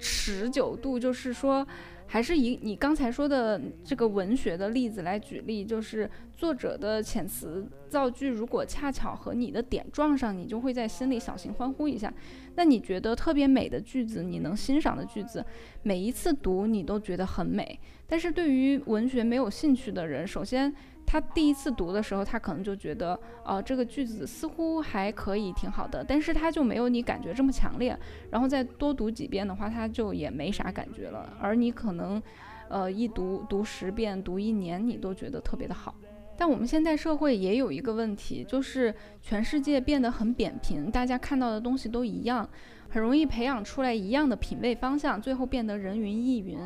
[0.00, 1.64] 持久度，就是说。
[2.10, 12.12] 还是以你刚才说的这个文学的例子来举例，就是作者的遣词造句，如果恰巧和你的点撞上，你就会在心里小型欢呼一下。
[12.54, 15.44] 那你觉得特别美的句子，你能欣赏的句子，
[15.82, 17.78] 每一次读你都觉得很美。
[18.06, 20.74] 但是对于文学没有兴趣的人，首先。
[21.10, 27.98] 他第一次读的时候，他可能就觉得，哦，这个句子似乎还可以，挺好的，但是他就没有你感觉这么强烈。
[28.30, 31.32] 然后再多读几遍的话，他就也没啥感觉了。
[31.40, 32.22] 而你可能，
[32.68, 35.94] 呃，一读读十遍，读一年，你都觉得特别的好。
[36.36, 42.46] 但我们现在社会也有一个问题，就是全世界变得很扁平，大家看到的东西都一样。
[42.88, 46.58] 很容易培养出来一样的品味方向，最后变得人云亦云。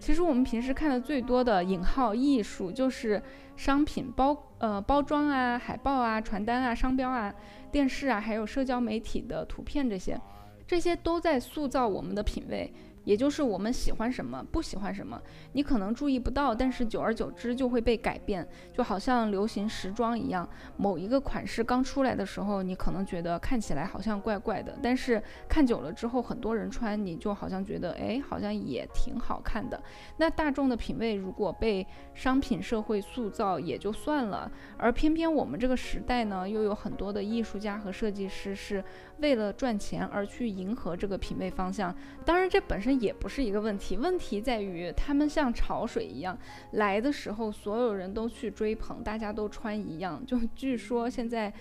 [0.00, 3.22] 其实我们平时看的最多的引号艺术，就是
[3.56, 7.32] 商品包呃包装啊、海报啊、传单啊、商标啊、
[7.70, 10.20] 电视啊，还有社交媒体的图片这些，
[10.66, 12.72] 这些都在塑造我们的品味。
[13.08, 15.18] 也就是我们喜欢什么，不喜欢什么，
[15.52, 20.46] 你可能注意不到，但是久而久之就会被改变，就好像流行时装一样，
[20.76, 29.82] 某一个款式刚出来的时候，你可能觉得看起来好像怪怪的，但是看久了之后，很多人穿，你就好像觉得，哎，好像也挺好看的。
[30.18, 38.84] 那大众的品味如果被商品社会塑造也就算了，而偏偏我们这个时代呢，又有很多的艺术家和设计师是
[39.20, 41.94] 为了赚钱而去迎合这个品味方向。
[42.26, 42.97] 当然，这本身。
[43.00, 46.38] 也不是一个问题，问题在于他们像潮水一样
[46.72, 50.24] 来的时候，所有人都去追捧，大家都穿一样。
[50.26, 51.52] 就据说现在。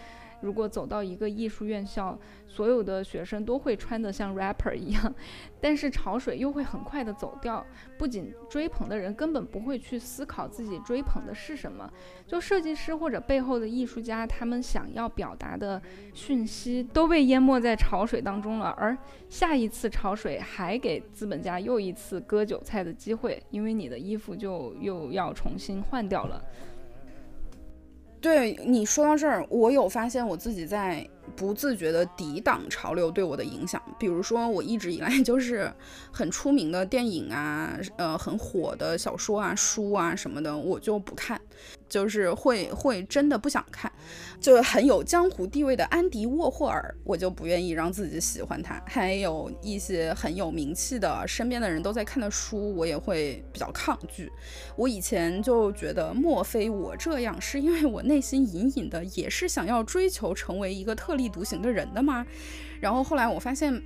[0.42, 2.18] 如果走到一个艺术院校，
[2.48, 5.16] 所有的学生都会穿得像 rapper 一样，
[5.60, 7.66] 但是潮水又会很快的走掉。
[7.98, 11.92] 不仅追捧的人根本不会去思考自己追捧的是什么，
[12.26, 15.82] 就设计师或者背后的艺术家，他们想要表达的
[16.14, 18.70] 讯息都被淹没在潮水当中了。
[18.78, 18.96] 而
[19.30, 26.42] 下一次潮水还给资本家又一次割韭菜的机会，因为你的衣服就又要重新换掉了。
[28.28, 33.82] 对你说到这儿，我有发现我自己在不自觉的抵挡潮流对我的影响。
[34.00, 35.72] 比如说，我一直以来 就是
[36.12, 41.40] 很出名的电影啊，呃，很火的小说啊、书啊什么的，我就不看。
[41.90, 43.90] 就是会会真的不想看，
[44.42, 48.80] 就很有江湖地位的安迪沃霍尔，我就不愿意让自己喜欢他。
[48.86, 54.30] 还有一些很有名气的身边的人都在看的书，我也会比较抗拒。
[54.76, 62.26] 我以前就觉得，莫非我这样是因为我内心隐隐的也是想要追求成为一个特立独行的人的吗？
[62.80, 63.82] 然后后来我发现，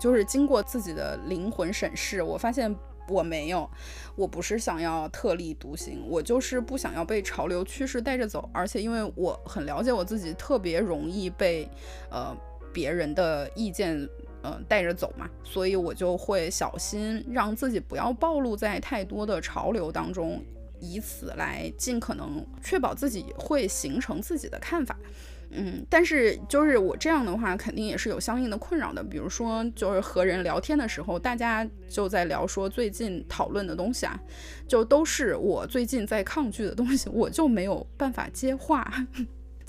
[0.00, 2.74] 就是经过自己的灵魂审视，我发现。
[3.08, 3.68] 我没有，
[4.14, 8.48] 我不是想要特立独行，我就是不想要被潮流趋势带着走。
[8.52, 11.68] 而且因为我很了解我自己，特别容易被
[12.08, 12.32] 呃
[12.72, 14.08] 别人的意见
[14.42, 20.40] 呃带着走嘛，所以我就会小心让自己不要暴露在太多的潮流当中，
[20.78, 24.96] 以此来尽可能确保自己会形成自己的看法。
[25.52, 29.02] 嗯，但是就是我这样的话，肯定也是有相应的困扰的。
[29.02, 34.18] 比如说，就是和人聊天的时候，大家就在聊说最近讨论的东西啊，
[34.68, 39.06] 就都是我最近在抗拒的东西，我就没有办法接话。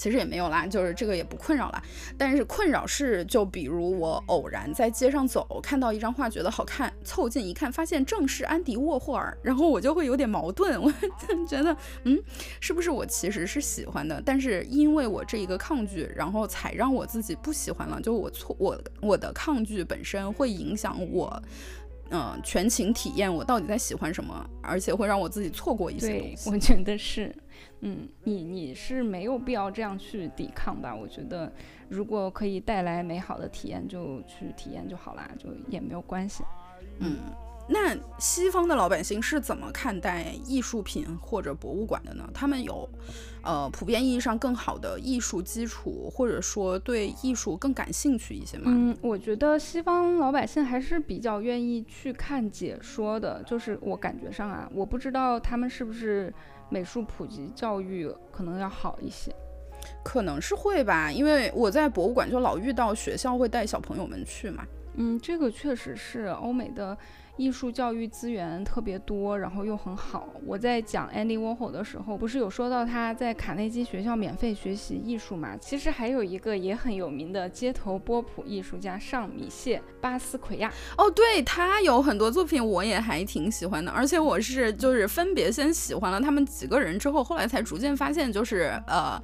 [0.01, 1.83] 其实也没有啦，就是这个也不困扰啦。
[2.17, 10.81] 但是困扰是，就比如我偶然在街上走，看到一张画觉得好看，凑近一看，发现正是安迪沃霍尔，然后我就会有点矛盾。
[10.81, 10.91] 我
[11.47, 12.19] 觉得，嗯，
[12.59, 18.01] 是不是我其实是喜欢的，但是因为我这一个抗拒，然后才让我自己不喜欢了。
[18.01, 21.39] 就我错，我我的抗拒本身会影响我。
[22.13, 26.49] 嗯，全情体验我到底在喜欢什么，而且会让我自己错过一些东西。
[26.49, 27.33] 我觉得是，
[27.81, 30.95] 嗯，你你是没有必要这样去抵抗吧？
[30.95, 31.51] 我觉得
[31.89, 36.43] 如果可以带来美好的体验，就去体验就好啦，就也没有关系。
[36.99, 37.17] 嗯。
[37.69, 42.29] 那西方的老百姓是怎么看待艺术品或者博物馆的呢？
[42.33, 42.89] 他们有，
[43.43, 48.63] 呃，普遍意义上更好的艺术基础，或者说对艺术更感兴趣一些吗？
[48.65, 56.33] 嗯，我觉得西方老百姓还是比较愿意去看解说的，就是我感觉上啊，我不知道他们是不是
[56.71, 59.31] 美术普及教育可能要好一些，
[60.03, 64.65] 可能是会吧，因为我在博物馆就老遇到学校会带小朋友们去嘛。
[64.95, 66.97] 嗯，这个确实是欧美的。
[67.37, 70.29] 艺术教育资源特别多，然后又很好。
[70.45, 75.57] 我在讲 Andy Warhol 的时候，不是有说到他在卡内基学校免费学习艺术嘛？
[75.57, 80.71] 其实还有一个也很有名的街头波普艺术家尚米谢·巴斯奎亚。
[80.97, 83.91] 哦，对他有很多作品，我也还挺喜欢的。
[83.91, 89.19] 而且我是就是分别先喜欢了他们几个人之后，后来才逐渐发现，就是呃，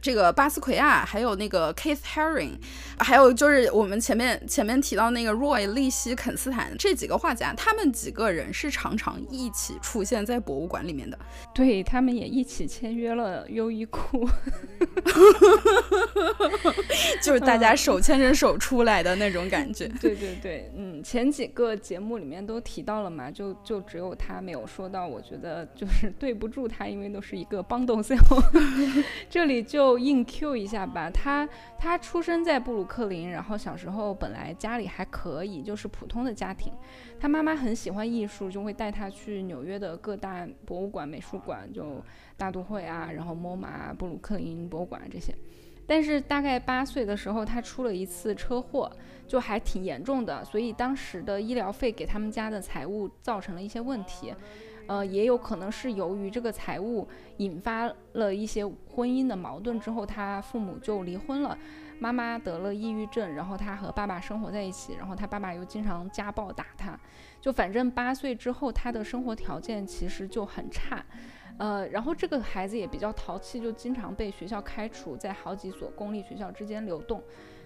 [0.00, 2.54] 这个巴斯奎亚，还有那个 Keith Haring，
[2.98, 7.51] 还有就是我们前面前面提到那个 Roy 利希肯斯坦这几个画家。
[7.56, 11.18] 他们几个人是常常一起出现在博物馆里面的，
[11.54, 14.28] 对他们也一起签约了优衣库，
[17.22, 19.88] 就是大家手牵着手出来的那种感觉。
[20.00, 28.42] 对对对，嗯，前几个节目里面都提到了嘛，就就只有他没有说到，我觉得就是对不住他，因为都是一个帮动 sale。
[29.28, 31.48] 这里就硬 Q 一下吧，他
[31.78, 36.72] 他出生在布鲁克林，然后小时候本来家里还可以，就是普通的家庭。
[37.22, 42.02] 他妈妈很喜欢艺术，就会带他去纽约的各大博物馆、美术馆，就
[42.36, 45.32] 大都会啊，然后 MoMA、布鲁克林博物馆这些。
[45.86, 48.90] 但是大概八岁的时候，他出了一次车祸，
[49.24, 54.34] 就还挺严重的，所以当时的医疗费给他们家的财务造成了一些问题。
[54.88, 57.06] 呃，也有可能是由于这个财务
[57.36, 61.56] 引发了一些婚姻的矛盾之后，他父母就离婚了。
[62.02, 66.98] 妈妈得了抑郁症，然后他和爸爸生活在一起，然后他爸爸又经常家暴打他，
[67.40, 71.06] 就反正八岁之后他的生活条件其实就很差，
[71.58, 77.22] 呃，然后这个孩子也比较淘气，就经常被学校开除，在好几所公立学校之间流动，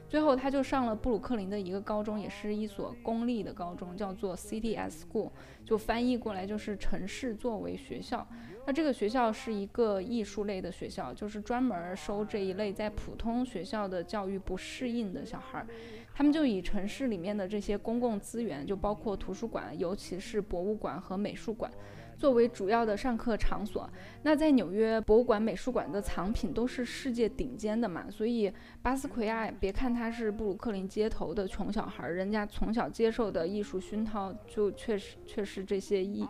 [0.09, 5.31] 最后他就上了布鲁克林的一个高中，也是一所公立的高中，叫做 CTS School，
[5.65, 8.27] 就翻译过来就是城市作为学校。
[8.67, 15.67] 那这个学校是一个艺术类的学校，就是专门收这一类在普通学校的教育不适应的小孩儿。
[16.15, 21.71] 他们就以城市里面的这些公共资源，就包括图书馆，尤其是博物馆和美术馆，
[22.17, 23.89] 作为主要的上课场所。
[24.23, 28.53] 那在纽约，博物馆、美术馆的藏品都是世界顶尖的嘛，所以
[28.83, 36.27] 巴斯奎亚，别看他是布鲁克林街头的穷小孩，人家从小接受的艺术熏陶，就确实确实这些一。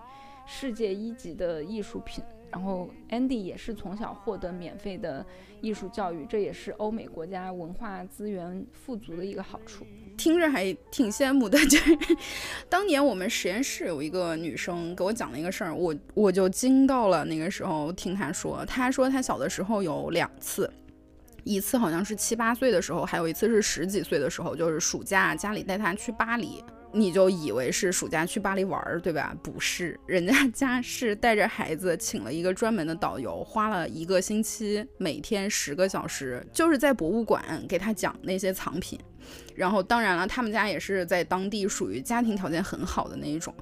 [0.49, 2.23] 世界一级的艺术品，
[2.57, 5.25] 然后 Andy 也是从小获得免费的
[5.61, 9.87] 艺术教育，这也是欧美国家文化资源富足的一个好处。
[10.17, 11.95] 听着还挺羡慕的，就是
[12.71, 17.27] 当年我们实验室有一个女生给我讲了一个事儿，我我就惊到了。
[17.27, 20.73] 那个时候听她说，她说她小的时候有两次，
[21.45, 26.65] 一次好像是七八岁的时候，还有一次是十几岁的时候，就是暑假家里带她去巴黎。
[26.93, 29.37] 你就以为是暑假去巴黎玩儿，对吧？
[29.43, 38.99] 不是，人家 家是带着孩子请了一个专门的导游，花了一个星期，每天十个小时，就是在博物馆给他讲那些藏品。
[39.55, 43.53] 然后，当然了，他们家也是在当地属于家庭条件很好的那一种。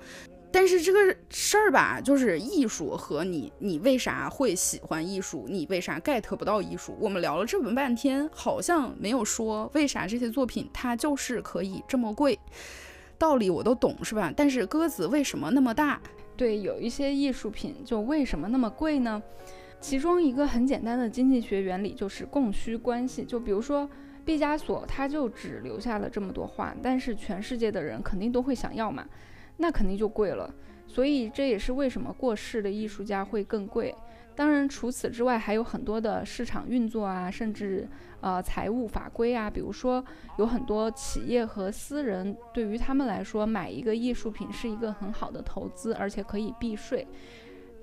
[0.52, 5.46] 但是这个事儿吧，就是艺术和你，你为啥会喜欢艺术？
[5.48, 6.96] 你为啥 get 不到艺术？
[7.00, 12.38] 我们聊了这么半天，好像没有说为啥这些作品它就是可以这么贵。
[13.18, 14.32] 道理我都懂，是吧？
[14.36, 16.00] 但是鸽子为什么那么大？
[16.36, 19.22] 对，有一些艺术品就为什么那么贵呢？
[19.80, 23.24] 其中一个很简单的经济学原理就是供需关系。
[23.24, 23.88] 就比如说
[24.24, 29.06] 毕加索，他就只留下了这么多画，但是全世界的人肯定都会想要嘛，
[29.58, 30.52] 那肯定就贵了。
[30.86, 33.94] 所以这也是为什么过世的艺术家会更贵。
[34.36, 37.88] 当然，除此之外还有很多的市场运作啊，甚至
[38.20, 40.04] 呃财务法规啊，比如说
[40.38, 47.06] 有很多企业和私人对于他们来说，买一个艺术品是一个很好的投资，而且可以避税。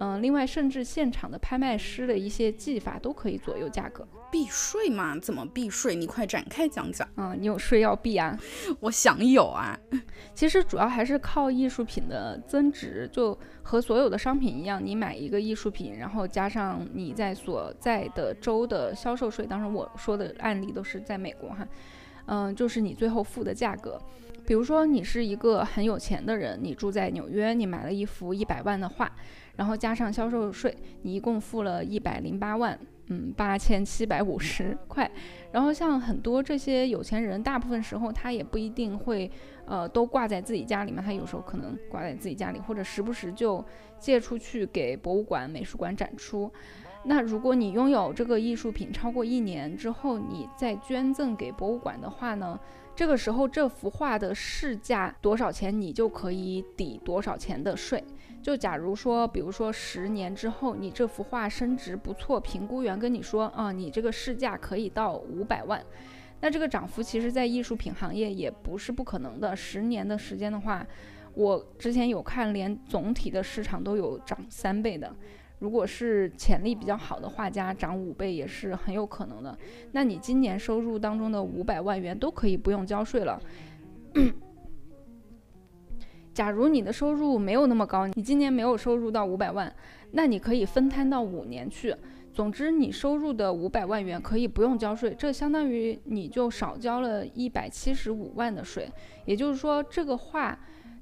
[0.03, 4.03] 嗯，另外，甚至现场的拍卖师的一些技法都可以左右价格。
[4.31, 5.15] 避税嘛？
[5.19, 5.93] 怎么避税？
[5.93, 7.07] 你快展开讲讲。
[7.17, 8.35] 嗯，你有税要避啊？
[8.81, 9.77] 我想有啊。
[10.33, 19.45] 其实主要还是靠艺术品的增值，就和所有的商品一样，你买一个艺术品，然后加上你在所在的州的销售税。
[19.45, 21.67] 当然，我说的案例都是在美国哈。
[22.25, 24.01] 嗯，就是你最后付的价格。
[24.47, 29.11] 比如说，你是一个很有钱的人，你住在纽约，你买了一幅一百万的画。
[29.61, 32.75] 然后加上销售税，你一共付了一百零八万，
[33.09, 35.07] 嗯，八千七百五十块。
[35.51, 39.29] 然后像很多这些有钱人，大部分时候他也不一定会，
[39.67, 43.63] 呃，都挂在自己家里面，他有时候可能挂在自己家里，或者时不时就
[43.99, 46.51] 借出去给博物馆、美术馆展出。
[47.03, 52.59] 那如果你拥有这个艺术品超过一年之后，你再捐赠给博物馆的话呢？
[52.95, 58.03] 这个时候这幅画的市价多少钱，你就可以抵多少钱的税。
[58.41, 65.83] 就假如说，比如说十年之后，你这幅画升值不错，评估员跟你说，啊，你这个市价可以到五百万，
[66.39, 69.55] 那这个涨幅其实，在艺术品行业也不是不可能的。
[69.55, 70.85] 十年的时间的话，
[71.35, 75.15] 我之前有看，连总体的市场都有涨三倍的。
[75.59, 79.55] 如果是潜力比较好的画家，涨五倍也是很有可能的。
[79.91, 83.39] 那你今年收入当中的五百万元都可以不用交税了。
[86.33, 89.73] 假如你的收入没有那么高，你今年没有收入到五百万，
[90.11, 91.95] 那你可以分摊到五年去。
[92.33, 98.89] 总之，你收入的五百万元可以不用交税，这相当于你就少交了一百七十五万的税。
[99.25, 100.57] 也就是说，这个话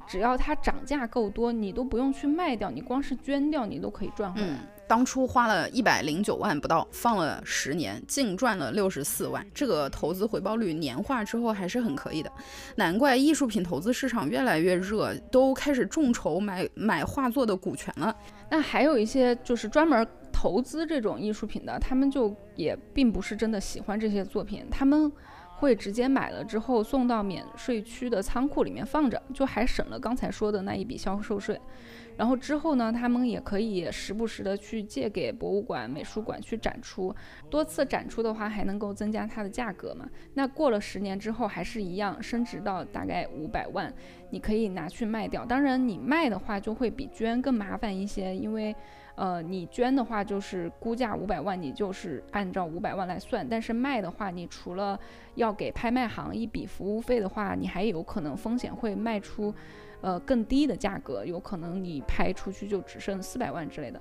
[0.08, 4.60] 只要它涨价够多，你都不用去卖掉，你光是捐掉，你都可以赚回来。
[4.90, 9.46] 当初花了一百零九万不到，放了十年，净赚了六十四万。
[9.54, 12.32] 这个投资回报率年化之后还是很可以的，
[12.76, 18.16] 难怪艺术品投资市场越来越热，都开始众筹买买画作的股权了。
[18.50, 25.12] 那还有一些就是专门投资这种艺术品的，他们就也并不是真的喜欢这些作品，他们
[25.60, 31.60] 会直接买了之后送到免税区的仓库里面放着，就还省了刚才说的那一笔销售税。
[32.16, 37.16] 然后之后呢，他们也可以时不时的去借给博物馆、美术馆去展出，
[37.50, 40.06] 多次展出的话还能够增加它的价格嘛。
[40.34, 43.94] 那过了十年之后还是一样升值到大概五百万，
[44.32, 45.46] 你可以拿去卖掉。
[45.46, 48.76] 当然你卖的话就会比捐更麻烦一些，因为
[49.20, 53.46] 呃你捐的话就是估价五百万，你就是按照五百万来算。
[53.48, 54.98] 但是卖的话，你除了
[55.36, 59.54] 要给拍卖行一笔服务费的话，你还有可能风险会卖出。
[60.02, 64.00] 呃，更低的价格，有可能你拍出去就只剩四百万之类的。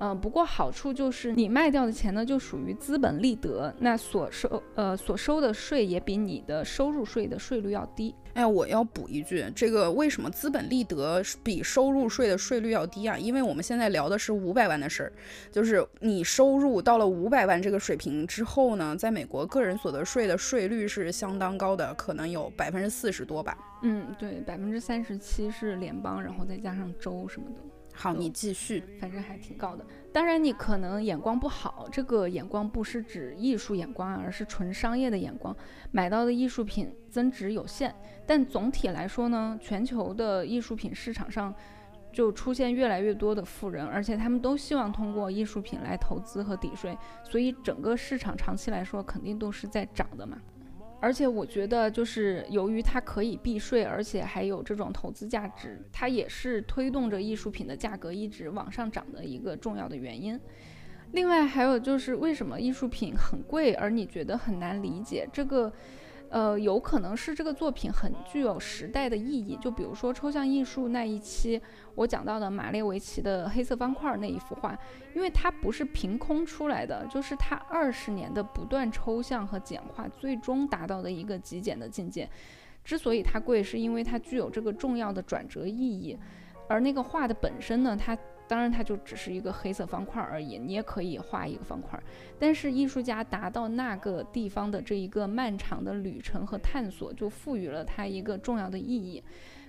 [0.00, 8.14] 嗯，不过好处就是你卖掉的钱呢，就属于资本利得，那所收呃所收的税也比你的收入税的税率要低。
[8.34, 13.18] 哎，我要补一句，这个为什么资本利得比收入税的税率要低啊？
[13.18, 15.12] 因为我们现在聊的是五百万的事儿，
[15.50, 23.58] 就是你收入到了五百万这个水平之后呢，在美国个人所得税的税率是相当高的，可能有百分之四十多吧。
[23.82, 27.60] 嗯，对，百分之三十七是联邦，然后再加上州什么的。
[28.00, 29.84] 好，你继续，反正还挺高的。
[30.12, 35.54] 当然，你可能眼光不好，这个眼光不是指艺术眼光，而是纯商业的眼光。
[35.90, 37.92] 买到的艺术品增值有限，
[38.24, 41.52] 但总体来说呢，全球的艺术品市场上
[42.12, 50.38] 就出现越来越多的富人，而且他们都希望通过艺术品来投资和抵税，所以整个市场长期来说肯定都是在涨的嘛。
[51.00, 60.38] 而且我觉得，就是由于它可以避税，而且还有这种投资价值，它也是推动着艺术品的价格一直往上涨的一个重要的原因。
[61.12, 65.26] 另外还有就是，为什么艺术品很贵，而你觉得很难理解？
[65.32, 65.72] 这个，
[66.30, 69.56] 呃，有可能是这个作品很具有时代的意义。
[69.56, 71.60] 就比如说抽象艺术那一期
[71.94, 74.78] 我讲到的马列维奇的黑色方块那一幅画，
[75.14, 82.28] 因为它不是凭空出来的，就是它二十年的不断抽象和简化，最终达到的一个极简的境界。
[82.84, 86.18] 之所以它贵，是因为它具有这个重要的转折意义。
[86.68, 88.16] 而那个画的本身呢，它
[88.48, 92.02] 当然它就只是一个黑色方块而已，你也可以画一个方块。
[92.38, 99.22] 但是艺术家达到那个地方的这一个漫长的旅程和探索，就赋予了它一个重要的意义，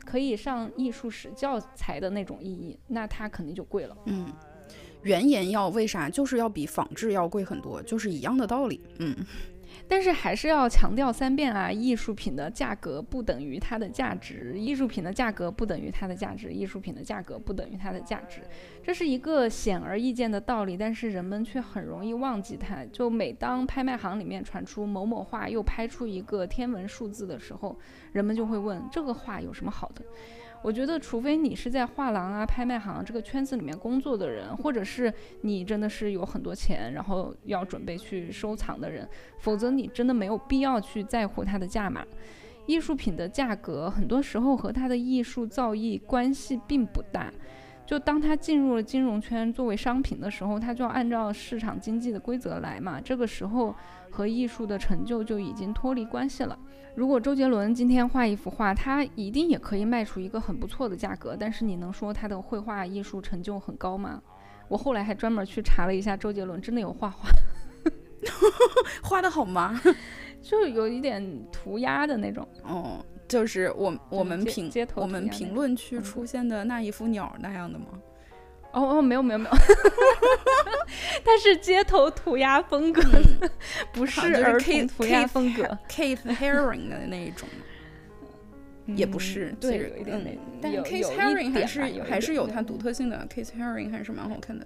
[0.06, 3.98] 可以上艺术史教材的那种意义，那它肯定就贵了。
[4.06, 4.32] 嗯，
[5.04, 8.82] 原研药为啥就是要比仿制要贵很多，就是一样的道理。
[9.00, 9.16] 嗯。
[9.88, 11.72] 但是还是要强调三遍啊！
[11.72, 18.42] 艺术品的价格不等于它的价值，艺术品的价格不等于它的价值，艺术品的价格不等于它的价值，
[18.84, 22.86] 这是一个显而易见的道理，但是人们却很容易忘记它。
[22.92, 27.78] 就每当拍卖行里面传出某某画又拍出一个天文数字的时候，
[28.12, 30.04] 人们就会问：这个画有什么好的？
[30.62, 39.08] 我觉得，除非你是在画廊啊、拍卖行这个圈子里面工作的人，或者是你真的是有很多钱，然后要准备去收藏的人，
[39.40, 42.06] 否则你真的没有必要去在乎它的价码。
[42.66, 47.32] 艺术品的价格很多时候和它的艺术造诣关系并不大。
[47.86, 53.02] 就当它进入了金融圈作为商品的时候，它就要按照市场经济的规则来嘛。
[53.02, 53.74] 这个时候
[54.12, 56.56] 和艺术的成就就已经脱离关系了。
[56.96, 61.36] 如果周杰伦今天画一幅画，他一定也可以卖出一个很不错的价格。
[61.40, 64.22] 但是你能说他的绘画艺术成就很高吗？
[64.68, 67.30] 我后来还专门去查了一下，周杰伦真的有画画，
[69.02, 69.80] 画的好吗？
[70.42, 72.48] 就有一点涂鸦的那种。
[72.64, 73.06] 哦。
[73.28, 77.86] 就是我我们评我们评论区出现的那一幅鸟那样的吗？
[78.72, 79.56] 哦哦，没有没有没有，
[81.24, 83.02] 它 是街头涂鸦风格，
[83.92, 87.50] 不是儿童涂鸦风格，Keith Haring 的那一种，
[88.86, 94.66] 也不是，对，有一点那，但 Keith Haring 还是还是有它独特性的，Keith Haring 还是蛮好看的。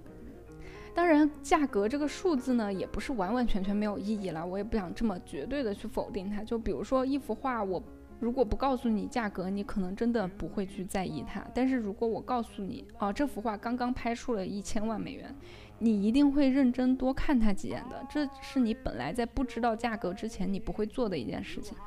[0.94, 6.44] 当然，价格这个数字呢，也不是完完全全没有意义了，我也不想这么绝对的去否定它。
[6.44, 7.82] 就比如说一幅画，我。
[8.24, 11.46] 如果不告诉你价格，你可能真的不会去在意它。
[11.54, 15.36] 但是如果我告诉你，哦，这幅画刚刚拍出了一千万美元，
[15.80, 18.02] 你一定会认真多看它几眼的。
[18.10, 21.78] 这是你本来在不知道价格之前你不会做的一件事情。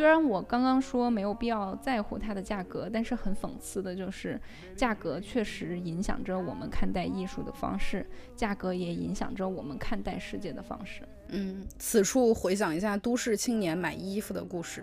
[0.00, 4.40] 虽然我刚刚说没有必要在乎它的价格，但是很讽刺的就是，
[4.74, 11.02] 价格确实影响着我们看待艺术的方式，价格也影响着我们看待世界的方式。
[11.28, 14.82] 嗯，此处回想一下都市青年买衣服的故事。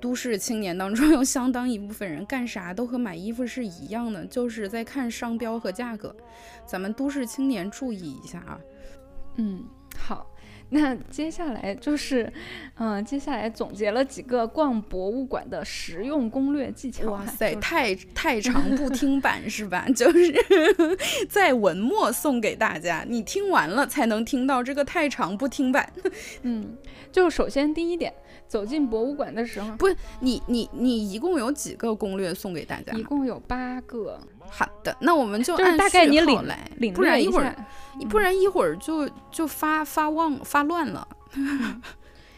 [0.00, 6.16] 都市青年当中有相当一部分人干啥都和买衣服是一样的，就是在看商标和价格。
[6.64, 8.58] 咱们都市青年注意一下啊。
[9.36, 9.62] 嗯，
[9.98, 10.26] 好。
[10.70, 12.32] 那接下来就是，
[12.76, 17.10] 嗯，接下来总结了几个逛博物馆的实用攻略技巧。
[17.12, 19.86] 哇塞，太 太长不听版是吧？
[19.94, 20.34] 就是
[21.28, 25.92] 在文末送给大家，你听完了才能听到这个太长不听版。
[26.42, 26.76] 嗯，
[27.12, 28.12] 就首先第一点，
[28.48, 29.86] 走进博物馆的时候，不，
[30.20, 32.92] 你你你一共有几个攻略送给大家？
[32.94, 34.18] 一共有八个。
[34.50, 37.54] 好的，那我们就按大概你领来，不然一会儿，
[38.08, 41.06] 不然一会儿就就发发忘发乱了。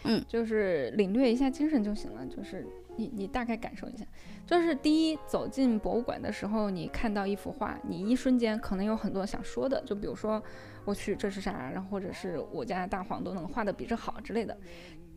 [0.05, 4.05] 嗯， 就是领略一下精神就行了，就是你你大概感受一下。
[4.47, 10.41] 就是第一，走进博物馆的时候，你看到一幅画，你一瞬间可能有很多想说的，就比如说
[10.85, 14.57] 我去这是啥，然后或者是我家大黄都能画的比这好之类的。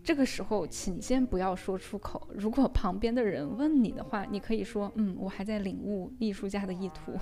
[0.10, 2.28] 这个时候，请先不要说出口。
[2.34, 7.14] 如果旁边的人问你的话，你可以说：“嗯，我还在领悟艺术家的意图。”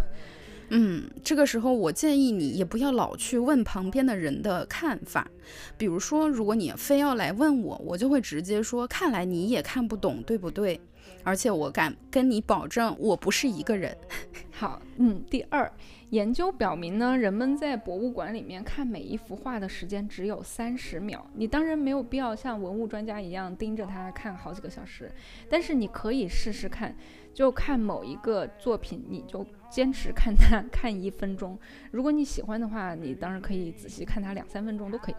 [0.72, 5.30] 嗯，这个时候我建议你也不要老去问旁边的人的看法。
[5.78, 10.80] 比如说，如果你非要来问我，我就会直接说：“看来你也看不懂，对不对？”
[11.26, 13.98] 而且我敢跟你保证，我不是一个人。
[14.50, 15.70] 好，嗯，第二。
[16.12, 21.26] 研究表明呢，人们在博物馆里面看每一幅画的时间只有三十秒。
[21.34, 25.12] 你当然没有必要像文物专家一样盯着它看好几个小时，
[25.50, 26.96] 但是你可以试试看，
[27.34, 29.46] 就看某一个作品，你就。
[29.70, 31.60] 坚持看它看一分钟，
[31.92, 35.16] 如果你喜欢的话，你当然可以仔细看它两三分钟都可以。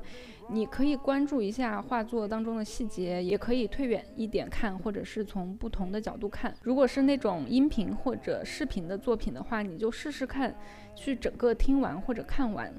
[0.50, 6.54] 你可以关注一下画作当中的细节，也可以退远一点看，或者是从不同的角度看。
[6.62, 10.54] 如果是那种音频或者视频的作品的话，你就试试看，
[10.94, 12.72] 去整个听完或者看完。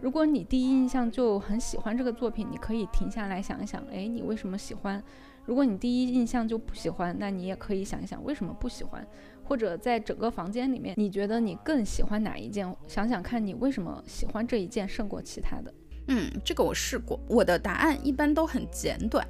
[0.00, 5.02] 如果你第一印象就很喜欢这个作品，你可以停下来想一想，哎，你为什么喜欢？
[5.46, 9.06] 如果你第一印象就不喜欢，那你也可以想一想为什么不喜欢。
[9.46, 12.74] 或者在整个房间里面，你觉得你更喜欢哪一件？
[12.86, 15.72] 想想看你为什么喜欢这一件胜过其他的。
[16.08, 19.26] 嗯，这个我试过，我的答案一般都很简短。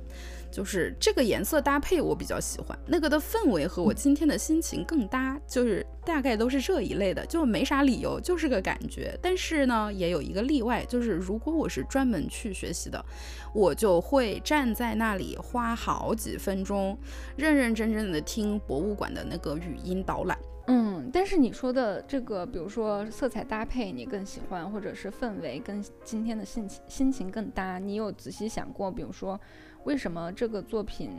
[0.50, 9.18] 就是这个颜色搭配我比较喜欢，那个的氛围和我今天的心情更搭，就是大概都是这一类的，就没啥理由，就是个感觉。
[9.20, 13.04] 但是呢，也有一个例外，就是如果我是专门去学习的，
[13.52, 16.96] 我就会站在那里花好几分钟，
[17.34, 20.38] 认认真真的听博物馆的那个语音导览。
[20.66, 29.38] 嗯，但是你说的这个，比如说色彩搭配，你更喜欢，或者是氛围跟今天的心情心情更搭，你有仔细想过，比如说？
[29.84, 31.10] 为什么这个作品，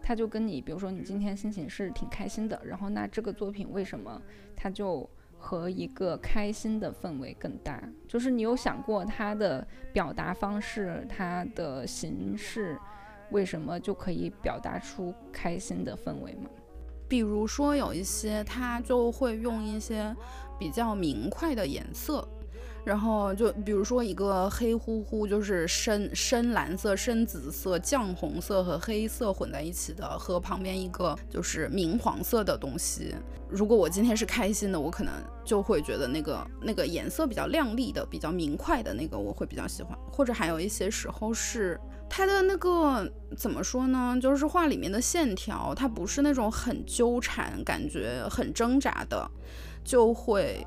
[0.00, 4.18] 它就跟你，比如说你今天心情是挺开心的，然后那这个作品为什么
[4.56, 7.78] 它就和一个开心的氛围更搭？
[8.08, 12.78] 就是你有想过它的表达方式，它的形式，
[13.30, 16.48] 为什么就可以表达出开心的氛围吗？
[17.08, 20.14] 比如说有一些它就会用一些
[20.58, 22.26] 比较明快的颜色。
[22.84, 33.14] 然后就比如说一个黑乎乎，就是深深蓝色、深紫色、酱红色和黑色混在一起的，和旁边一个就是明黄色的东西。
[33.48, 35.14] 如果我今天是开心的，我可能
[35.46, 39.98] 就会觉得那个那个颜色比较亮丽的、比较明快的那个我会比较喜欢。
[40.12, 41.80] 或者还有一些时候是
[42.16, 44.16] 它的那个怎么说呢？
[44.22, 49.28] 就是画里面的线条，它不是那种很纠缠、感觉很挣扎的，
[49.82, 50.64] 就会。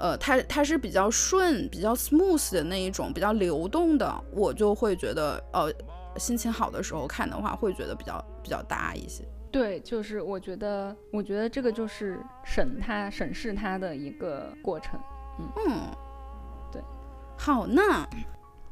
[0.00, 5.72] 呃，它它是比较顺、比较 smooth 的那一种，比较流动的，我就会觉得，呃，
[6.18, 9.22] 心情好的时候看的话，会觉得比较比较搭一些。
[9.52, 14.98] 对，就是我觉得，我觉得这个就是审它、审视它的一个过程。
[15.38, 15.94] 嗯，
[16.72, 16.82] 对，
[17.38, 18.08] 好那，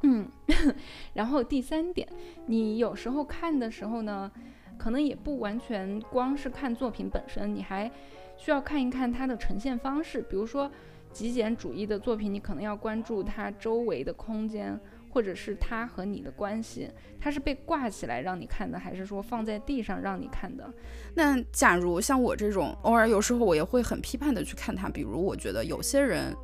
[0.03, 0.29] 嗯，
[1.15, 2.09] 然后第三点，
[2.47, 4.31] 你有时候看的时候呢，
[4.79, 7.91] 可能也不完全光是看作品本身，你还
[8.37, 10.71] 需要看一看它的呈现方式，比如说。
[11.11, 14.79] 极简主义的作品，你可能要关注它周围的空间，
[15.09, 16.89] 或者是它和你的关系。
[17.19, 20.71] 它是被挂起来让你看的，还是说放在地上让你看的？
[21.15, 24.91] 那假如像我这种，偶尔有时候我也会很批判的去看它。
[24.91, 26.37] 比如，我觉得有些人，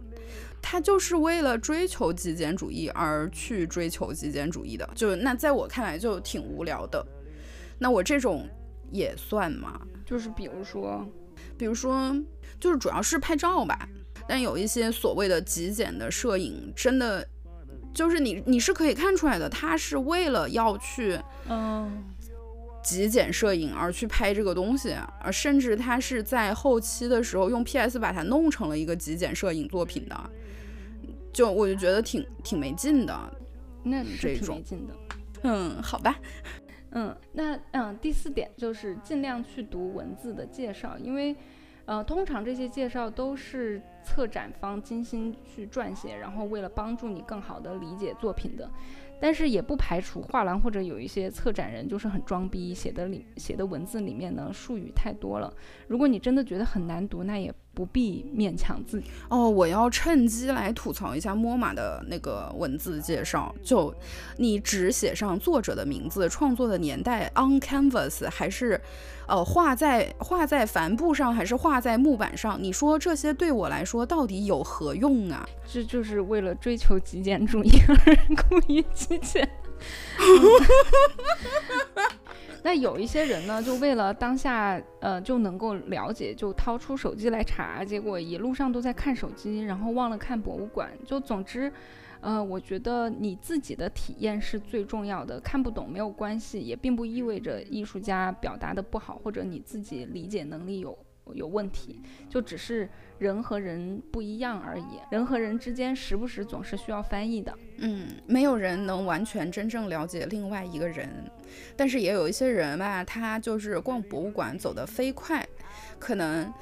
[0.67, 7.07] 他就是为了追求极简主义而去追求极简主义的，就那在我看来就挺无聊的。
[7.79, 8.49] 那我这种
[8.91, 9.79] 也算吗？
[10.07, 11.07] 就是比如说，
[11.59, 12.17] 比如说，
[12.59, 13.87] 就是主要是拍照吧。
[14.27, 17.29] 但有一些所谓的极简的摄影，真的
[17.93, 22.03] 就是你你是可以看出来的，他是为了要去嗯
[22.83, 30.31] 极简摄影而去拍这个东西，而甚至他是在后期的时候用 PS 把它弄成了一个极简摄影作品的，
[31.35, 33.14] 就我就觉得挺挺没劲的。
[33.82, 34.95] 那是挺没劲的。
[35.43, 36.16] 嗯，好吧。
[36.93, 41.37] 嗯，那嗯第四点就是尽量去读文字的介绍，因为
[41.85, 43.82] 呃通常这些介绍都是。
[44.07, 48.70] 策展方精心去撰写，然后为了帮助你更好的理解作品的，
[49.18, 55.51] 但是也不排除画廊或者有一些策展人就是很装逼，写的里写的文字里面呢术语太多了。
[55.89, 57.51] 如果你真的觉得很难读，那也。
[57.75, 59.51] 不必勉强自己哦。
[59.51, 63.93] 我要趁机来吐槽一下摸马的那个文字介绍，就
[64.37, 68.81] 你只写上作者的名字、创作的年代、on canvas 还是
[69.27, 72.62] 呃画在画在帆布上还是画在木板上？
[72.62, 75.47] 你说这些对我来说到底有何用啊？
[75.66, 77.97] 这就是为了追求极简主义而
[78.49, 79.49] 故意极简。
[82.65, 90.91] 那有一些人呢，就为了当下，呃，就能够了解，就掏出手机来查，结果一路上都在看手机，然后忘了看博物馆。
[91.05, 91.71] 就总之，
[92.23, 100.97] 呃，我觉得你自己的体验是最重要的，看不懂没有关系，也并不意味着艺术家表达的不好，或者你自己理解能力有
[101.33, 102.89] 有问题，就只是。
[103.18, 107.57] 人和人不一样而已，人和人之间时不时总是需要翻译的。
[107.79, 111.09] 嗯，没有人能完全真正了解另外一个人，
[111.77, 115.47] 但是也有一些人吧，他就是逛博物馆走得飞快，
[115.99, 116.53] 可能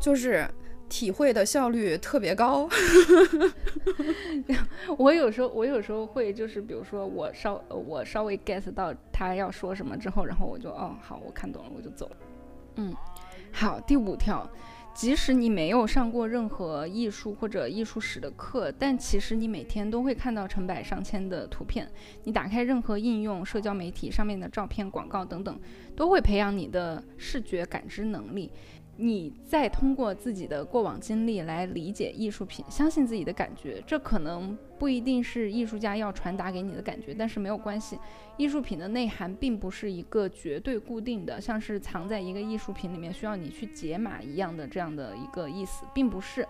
[0.00, 0.48] 就是
[0.88, 2.68] 体会的效率特别高。
[4.96, 12.16] 我有时候，我有时候会就是，比如说我稍我稍微 get 到他要说什么之后，然后我就哦好，我看懂了，我就走了。
[12.76, 12.94] 嗯，
[13.58, 14.46] 好，第五条。
[14.92, 21.90] 即使你没有上过任何艺术或者艺术史的课，但其实你每天都会看到成百上千的图片。
[22.24, 25.58] 你打开任何应用、社交媒体上面的照片、广告等等，
[25.96, 28.50] 都会培养你的视觉感知能力。
[28.96, 37.98] 你再通过自己的过往经历来理解艺术品，相信自己的感觉，这可能不一定是艺术家要传达给你的感觉，但是没有关系。
[38.36, 46.46] 艺术品的内涵并不是一个绝对固定的，像是藏在一个艺术品里面需要你去解码一样的这样的一个意思，并不是。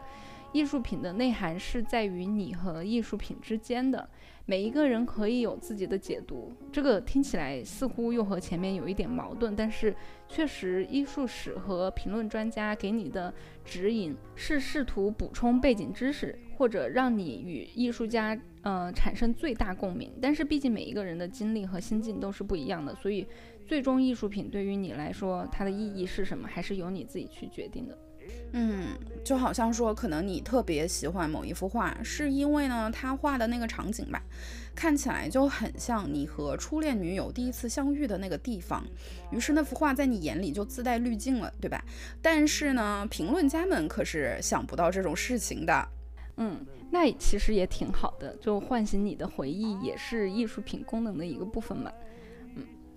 [0.52, 4.08] 艺术品的内涵是在于你和艺术品之间的，
[4.48, 9.92] 每一个人可以有自己的解读，这个听起来似乎又和前面有一点矛盾，但是
[10.28, 13.34] 确实，艺术史和评论专家给你的
[13.64, 20.12] 指引是试图补充背景知识，或者让你与艺术家呃产生最大共鸣。
[20.22, 23.26] 但是毕竟每一个人的经历和心境都是不一样的，所以
[23.66, 27.98] 最终艺术品对于你来说它的意义是什么，还是由你自己去决定的。
[28.52, 28.88] 嗯，
[29.24, 34.22] 就好像说，可能你特别喜欢某一幅画，是因为呢，他画的那个场景吧，
[34.74, 38.84] 看起来就很像你和初恋女友第一次相遇的那个地方，
[39.30, 41.84] 于是那幅画在你眼里就自带滤镜了，对吧？
[42.22, 45.88] 但是呢，评论家们可是想不到这种事情的。
[46.38, 51.90] 嗯，那其实也挺好的，就唤醒你的回忆，也是艺术品功能的一个部分嘛。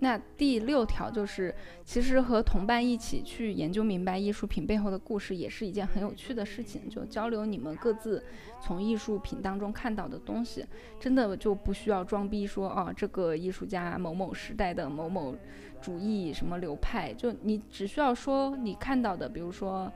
[0.02, 6.88] 那第六条就是，其实和同伴一起去研究明白艺术品背后的故事，也是一件很有趣的事情。
[6.88, 8.24] 就交流你们各自
[8.62, 10.64] 从艺术品当中看到的东西，
[10.98, 15.36] 真的就不需要装逼说哦，这个艺术家某某时代的某某
[15.82, 19.92] 主义什么流派，就你只需要说你看到的，比如说，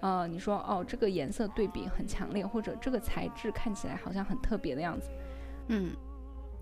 [0.00, 5.08] 呃，你说哦，这个颜色对比很强烈，或者这个材质看起来好像很特别的样子，
[5.68, 5.96] 嗯。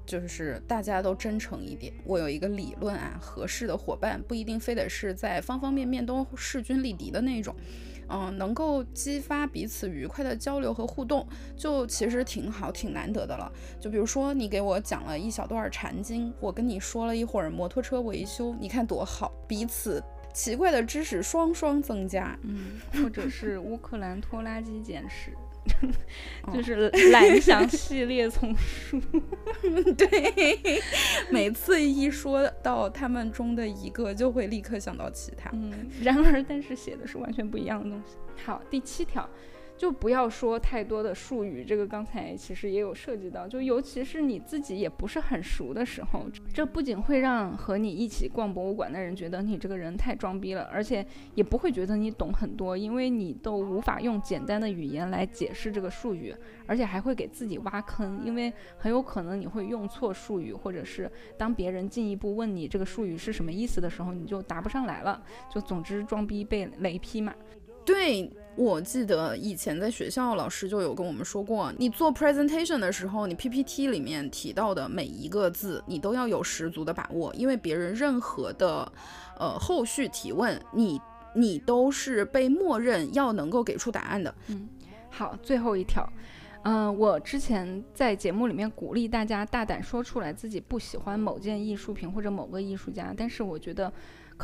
[0.07, 1.93] 就是大家都真诚一点。
[2.05, 7.55] 我有一个理论啊，合适的伙伴不一定非得是在方方面面都势均力敌的那种，
[8.09, 11.27] 嗯，能够激发彼此愉快的交流和互动，
[11.57, 13.51] 就其实挺好、挺难得的了。
[13.81, 20.03] 就比如说你给我讲了一小段禅经，我跟你说了一会儿摩托车维修，你看多好，彼此
[20.33, 22.39] 奇怪的知识双双增加。
[22.43, 25.33] 嗯，或者是乌克兰拖拉机简史。
[26.53, 29.01] 就是 蓝翔系列丛书，
[29.97, 30.81] 对，
[31.31, 35.51] 每次一说到他们中的一个，就会立刻想到其他。
[35.53, 38.17] 嗯，然而，但是写的是完全不一样的东西。
[38.45, 39.29] 好，第七条。
[39.77, 51.05] 就不要说太多的术语，这个刚才其实也有涉及到，就尤其是你自己也不是很熟的时候，这不仅会让和你一起逛博物馆的人觉得你这个人太装逼了，而且
[51.35, 56.35] 也不会觉得你懂很多，因为你都无法用简单的语言来解释这个术语，
[56.67, 65.21] 而且还会给自己挖坑，因为很有可能你会用错术语，或者是当别人进一步问你这个术语是什么意思的时候，你就答不上来了，
[65.53, 67.35] 就总之装逼被雷劈嘛。
[67.85, 68.31] 对。
[68.57, 78.93] 我记得以前在学校，老师就有跟我们说过，你做 presentation 的时候，你 PPT 里面提到的每一个字，你都要有十足的把握，因为别人任何的，
[79.41, 81.01] 呃，后续提问，你
[81.35, 84.33] 你都是被默认要能够给出答案的。
[84.47, 84.69] 嗯，
[85.11, 86.09] 好，最后一条，
[86.63, 93.93] 嗯，我之前在节目里面鼓励大家大胆说出来自己不喜欢某件艺术品或者某个艺术家，但是我觉得。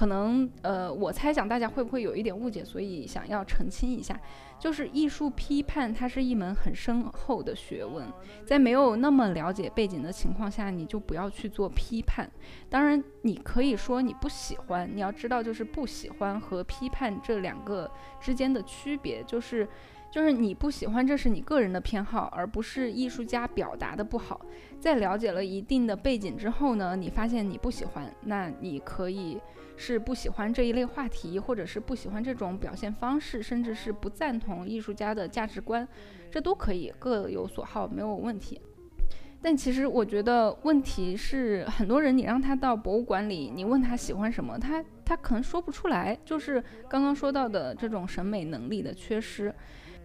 [0.00, 4.18] 可能呃，我猜想大家会不会有一点误解，所以想要澄清一下，
[4.58, 8.06] 就是艺术批判它是一门很深厚的学问，
[8.46, 12.30] 在没有那么了解背景的情况下，你就不要去做批判。
[12.70, 19.68] 当然，你可以说你不喜欢，你要知道就是不喜欢和批判这两个之间的区别，就是
[20.10, 24.40] 就是你不喜欢，这是你个人的偏好，而不是艺术家表达的不好。
[24.78, 29.38] 在了解了一定的背景之后呢，你发现你不喜欢，那你可以。
[29.82, 35.88] 是不喜欢这一类话题，或者是不喜欢这种表现方式，甚至是不赞同艺术家的价值观，
[36.30, 38.60] 这都可以各有所好，没有问题。
[39.40, 49.54] 但其实我觉得问题是，很多人你让他到博物馆里，你问他喜欢什么，他他可能说不出来，就是刚刚说到的这种审美能力的缺失。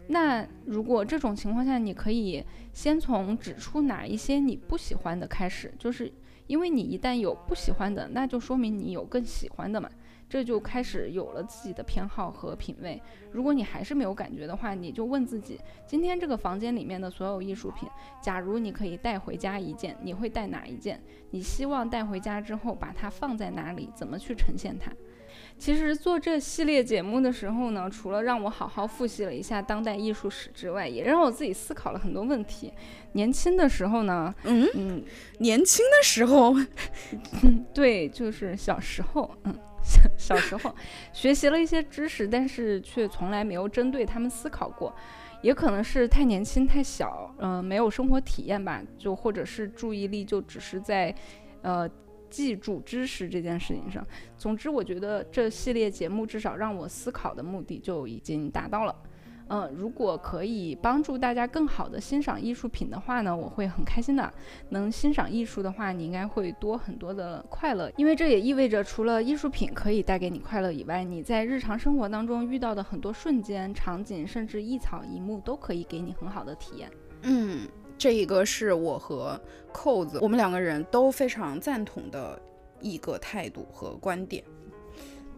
[0.08, 6.10] 那如果这种情况下，你可以先从指出哪一些你不喜欢的开始，就是。
[6.48, 9.90] 因为你一旦有不喜欢的，那就说明你有更喜欢的嘛，
[10.30, 13.02] 这就开始有了自己的偏好和品味。
[13.32, 17.90] 如果你还是没有感觉的话，你就问自己：今天这个房间里面的所有艺术品，
[18.22, 21.02] 假如你可以带回家一件，你会带哪一件？
[21.32, 23.90] 你希望带回家之后把它放在哪里？
[23.96, 24.92] 怎么去呈现它？
[25.58, 32.72] 其实做这系列节目的时候呢，除了让我好好复习了一下当代艺术史之外，也让我自己思考了很多问题。
[33.14, 35.04] 年轻的时候呢，嗯嗯，
[35.40, 36.54] 年轻的时候，
[37.74, 40.76] 对，就是小时候，嗯，小小时候
[41.14, 44.94] 学习了一些知识，但是却从来没有针对他们思考过，
[45.42, 51.16] 也可能是太年轻太小，嗯，没有生活体验吧，就或者是注意力就只是在，
[51.62, 51.90] 呃。
[52.36, 54.06] 记住知识这件事情上，
[54.38, 58.94] 总之我觉得这系列节目至少让我思考的目的就已经达到了。
[59.48, 64.34] 嗯，如果可以帮助大家更好的欣赏艺术品的话呢，我会很开心的。
[64.70, 76.92] 能欣赏艺术的话，你应该会多很多的快乐，因为这也意味着除了艺术品可以带给你快乐以外，你在日常生活当中遇到的很多瞬间、场景，甚至一草一木都可以给你很好的体验。
[77.22, 77.66] 嗯。
[77.98, 79.40] 这一个是我和
[79.72, 82.40] 扣子，我们两个人都非常赞同的
[82.82, 84.44] 一个态度和观点。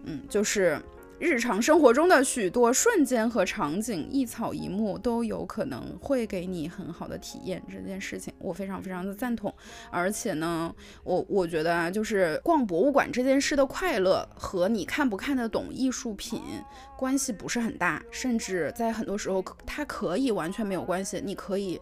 [0.03, 0.81] 嗯，就是
[1.19, 7.61] 日常生活中的许多瞬间和场景，一草一木都有可能会给你很好的体验。
[7.69, 9.53] 这件事情我非常非常的赞同。
[9.91, 10.73] 而且呢，
[11.03, 16.41] 我我觉得啊，就是逛博物馆这件事的快乐和你看不看得懂艺术品
[16.97, 21.21] 关系不是很大，甚至在很多时候它可以完全没有关系。
[21.23, 21.79] 你可以。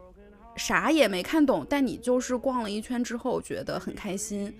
[0.55, 4.53] 啥也没看懂，但你就是逛了一圈之后觉得很开心，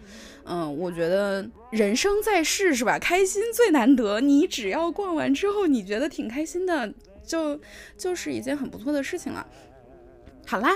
[0.44, 4.20] 嗯，我觉得人生在世是吧，开心最难得。
[4.20, 6.94] 你只要逛完之后你觉得挺开心的，
[7.24, 7.60] 就
[7.98, 9.46] 就是一件很不错的事情了。
[10.46, 10.70] 好啦，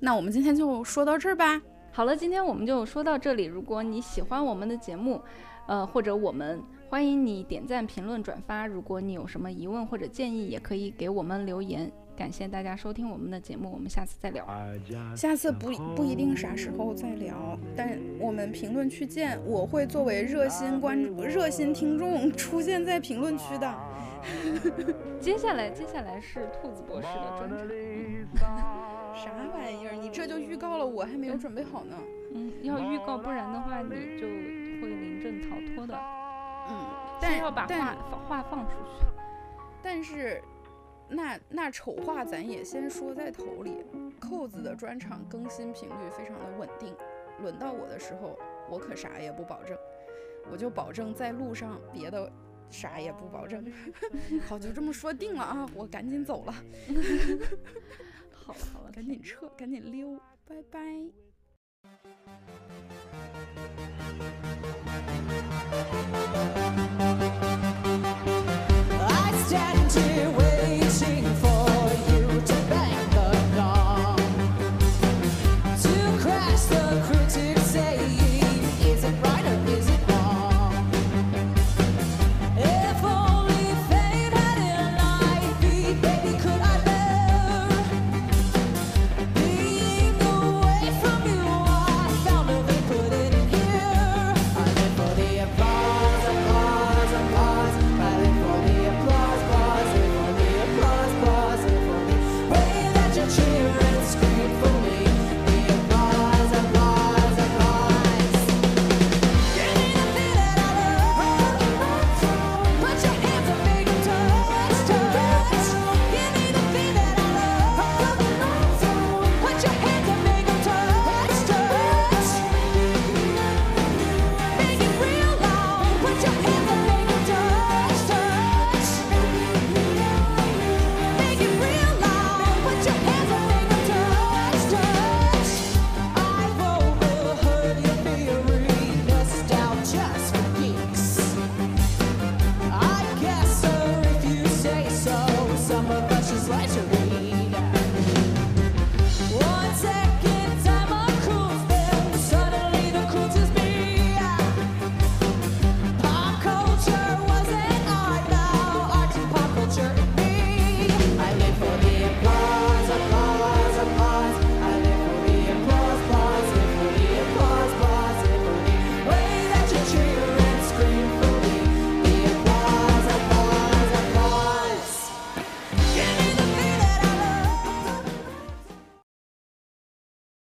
[0.00, 1.60] 那我们今天就说到这儿吧。
[1.92, 3.44] 好了，今天我们就说到这里。
[3.44, 5.20] 如果你喜欢我们的节目，
[5.66, 8.66] 呃，或者我们欢迎你点赞、评论、转发。
[8.66, 11.90] 如果你有什么疑问或者建议，也可以给我们留言。
[12.16, 14.46] 感谢大家收听我们的节目，我们下次再聊。
[15.14, 19.38] 下次不不一定啥时候再聊，但我们评论区见。
[19.44, 23.74] 我会作为热心关注热心听众出现在评论区的。
[25.20, 27.58] 接下来，接下来是兔子博士的专场。
[29.14, 29.92] 啥玩意儿？
[29.94, 31.96] 你这就预告了，我还没有准备好呢。
[32.34, 34.26] 嗯，要预告，不然的话你就
[34.80, 35.94] 会临阵逃脱的。
[36.70, 36.76] 嗯，
[37.20, 37.94] 但要把话
[38.26, 39.04] 话放出去。
[39.82, 40.42] 但是。
[41.08, 43.84] 那那丑话咱也先说在头里，
[44.20, 46.94] 扣子的专场更新频率非常的稳定，
[47.40, 48.38] 轮到我的时候，
[48.68, 49.78] 我可啥也不保证，
[50.50, 52.30] 我就保证在路上，别的
[52.70, 53.64] 啥也不保证。
[54.46, 56.52] 好，就这么说定了啊，我赶紧走了。
[58.34, 60.80] 好了好了，赶紧撤，赶紧溜，拜拜。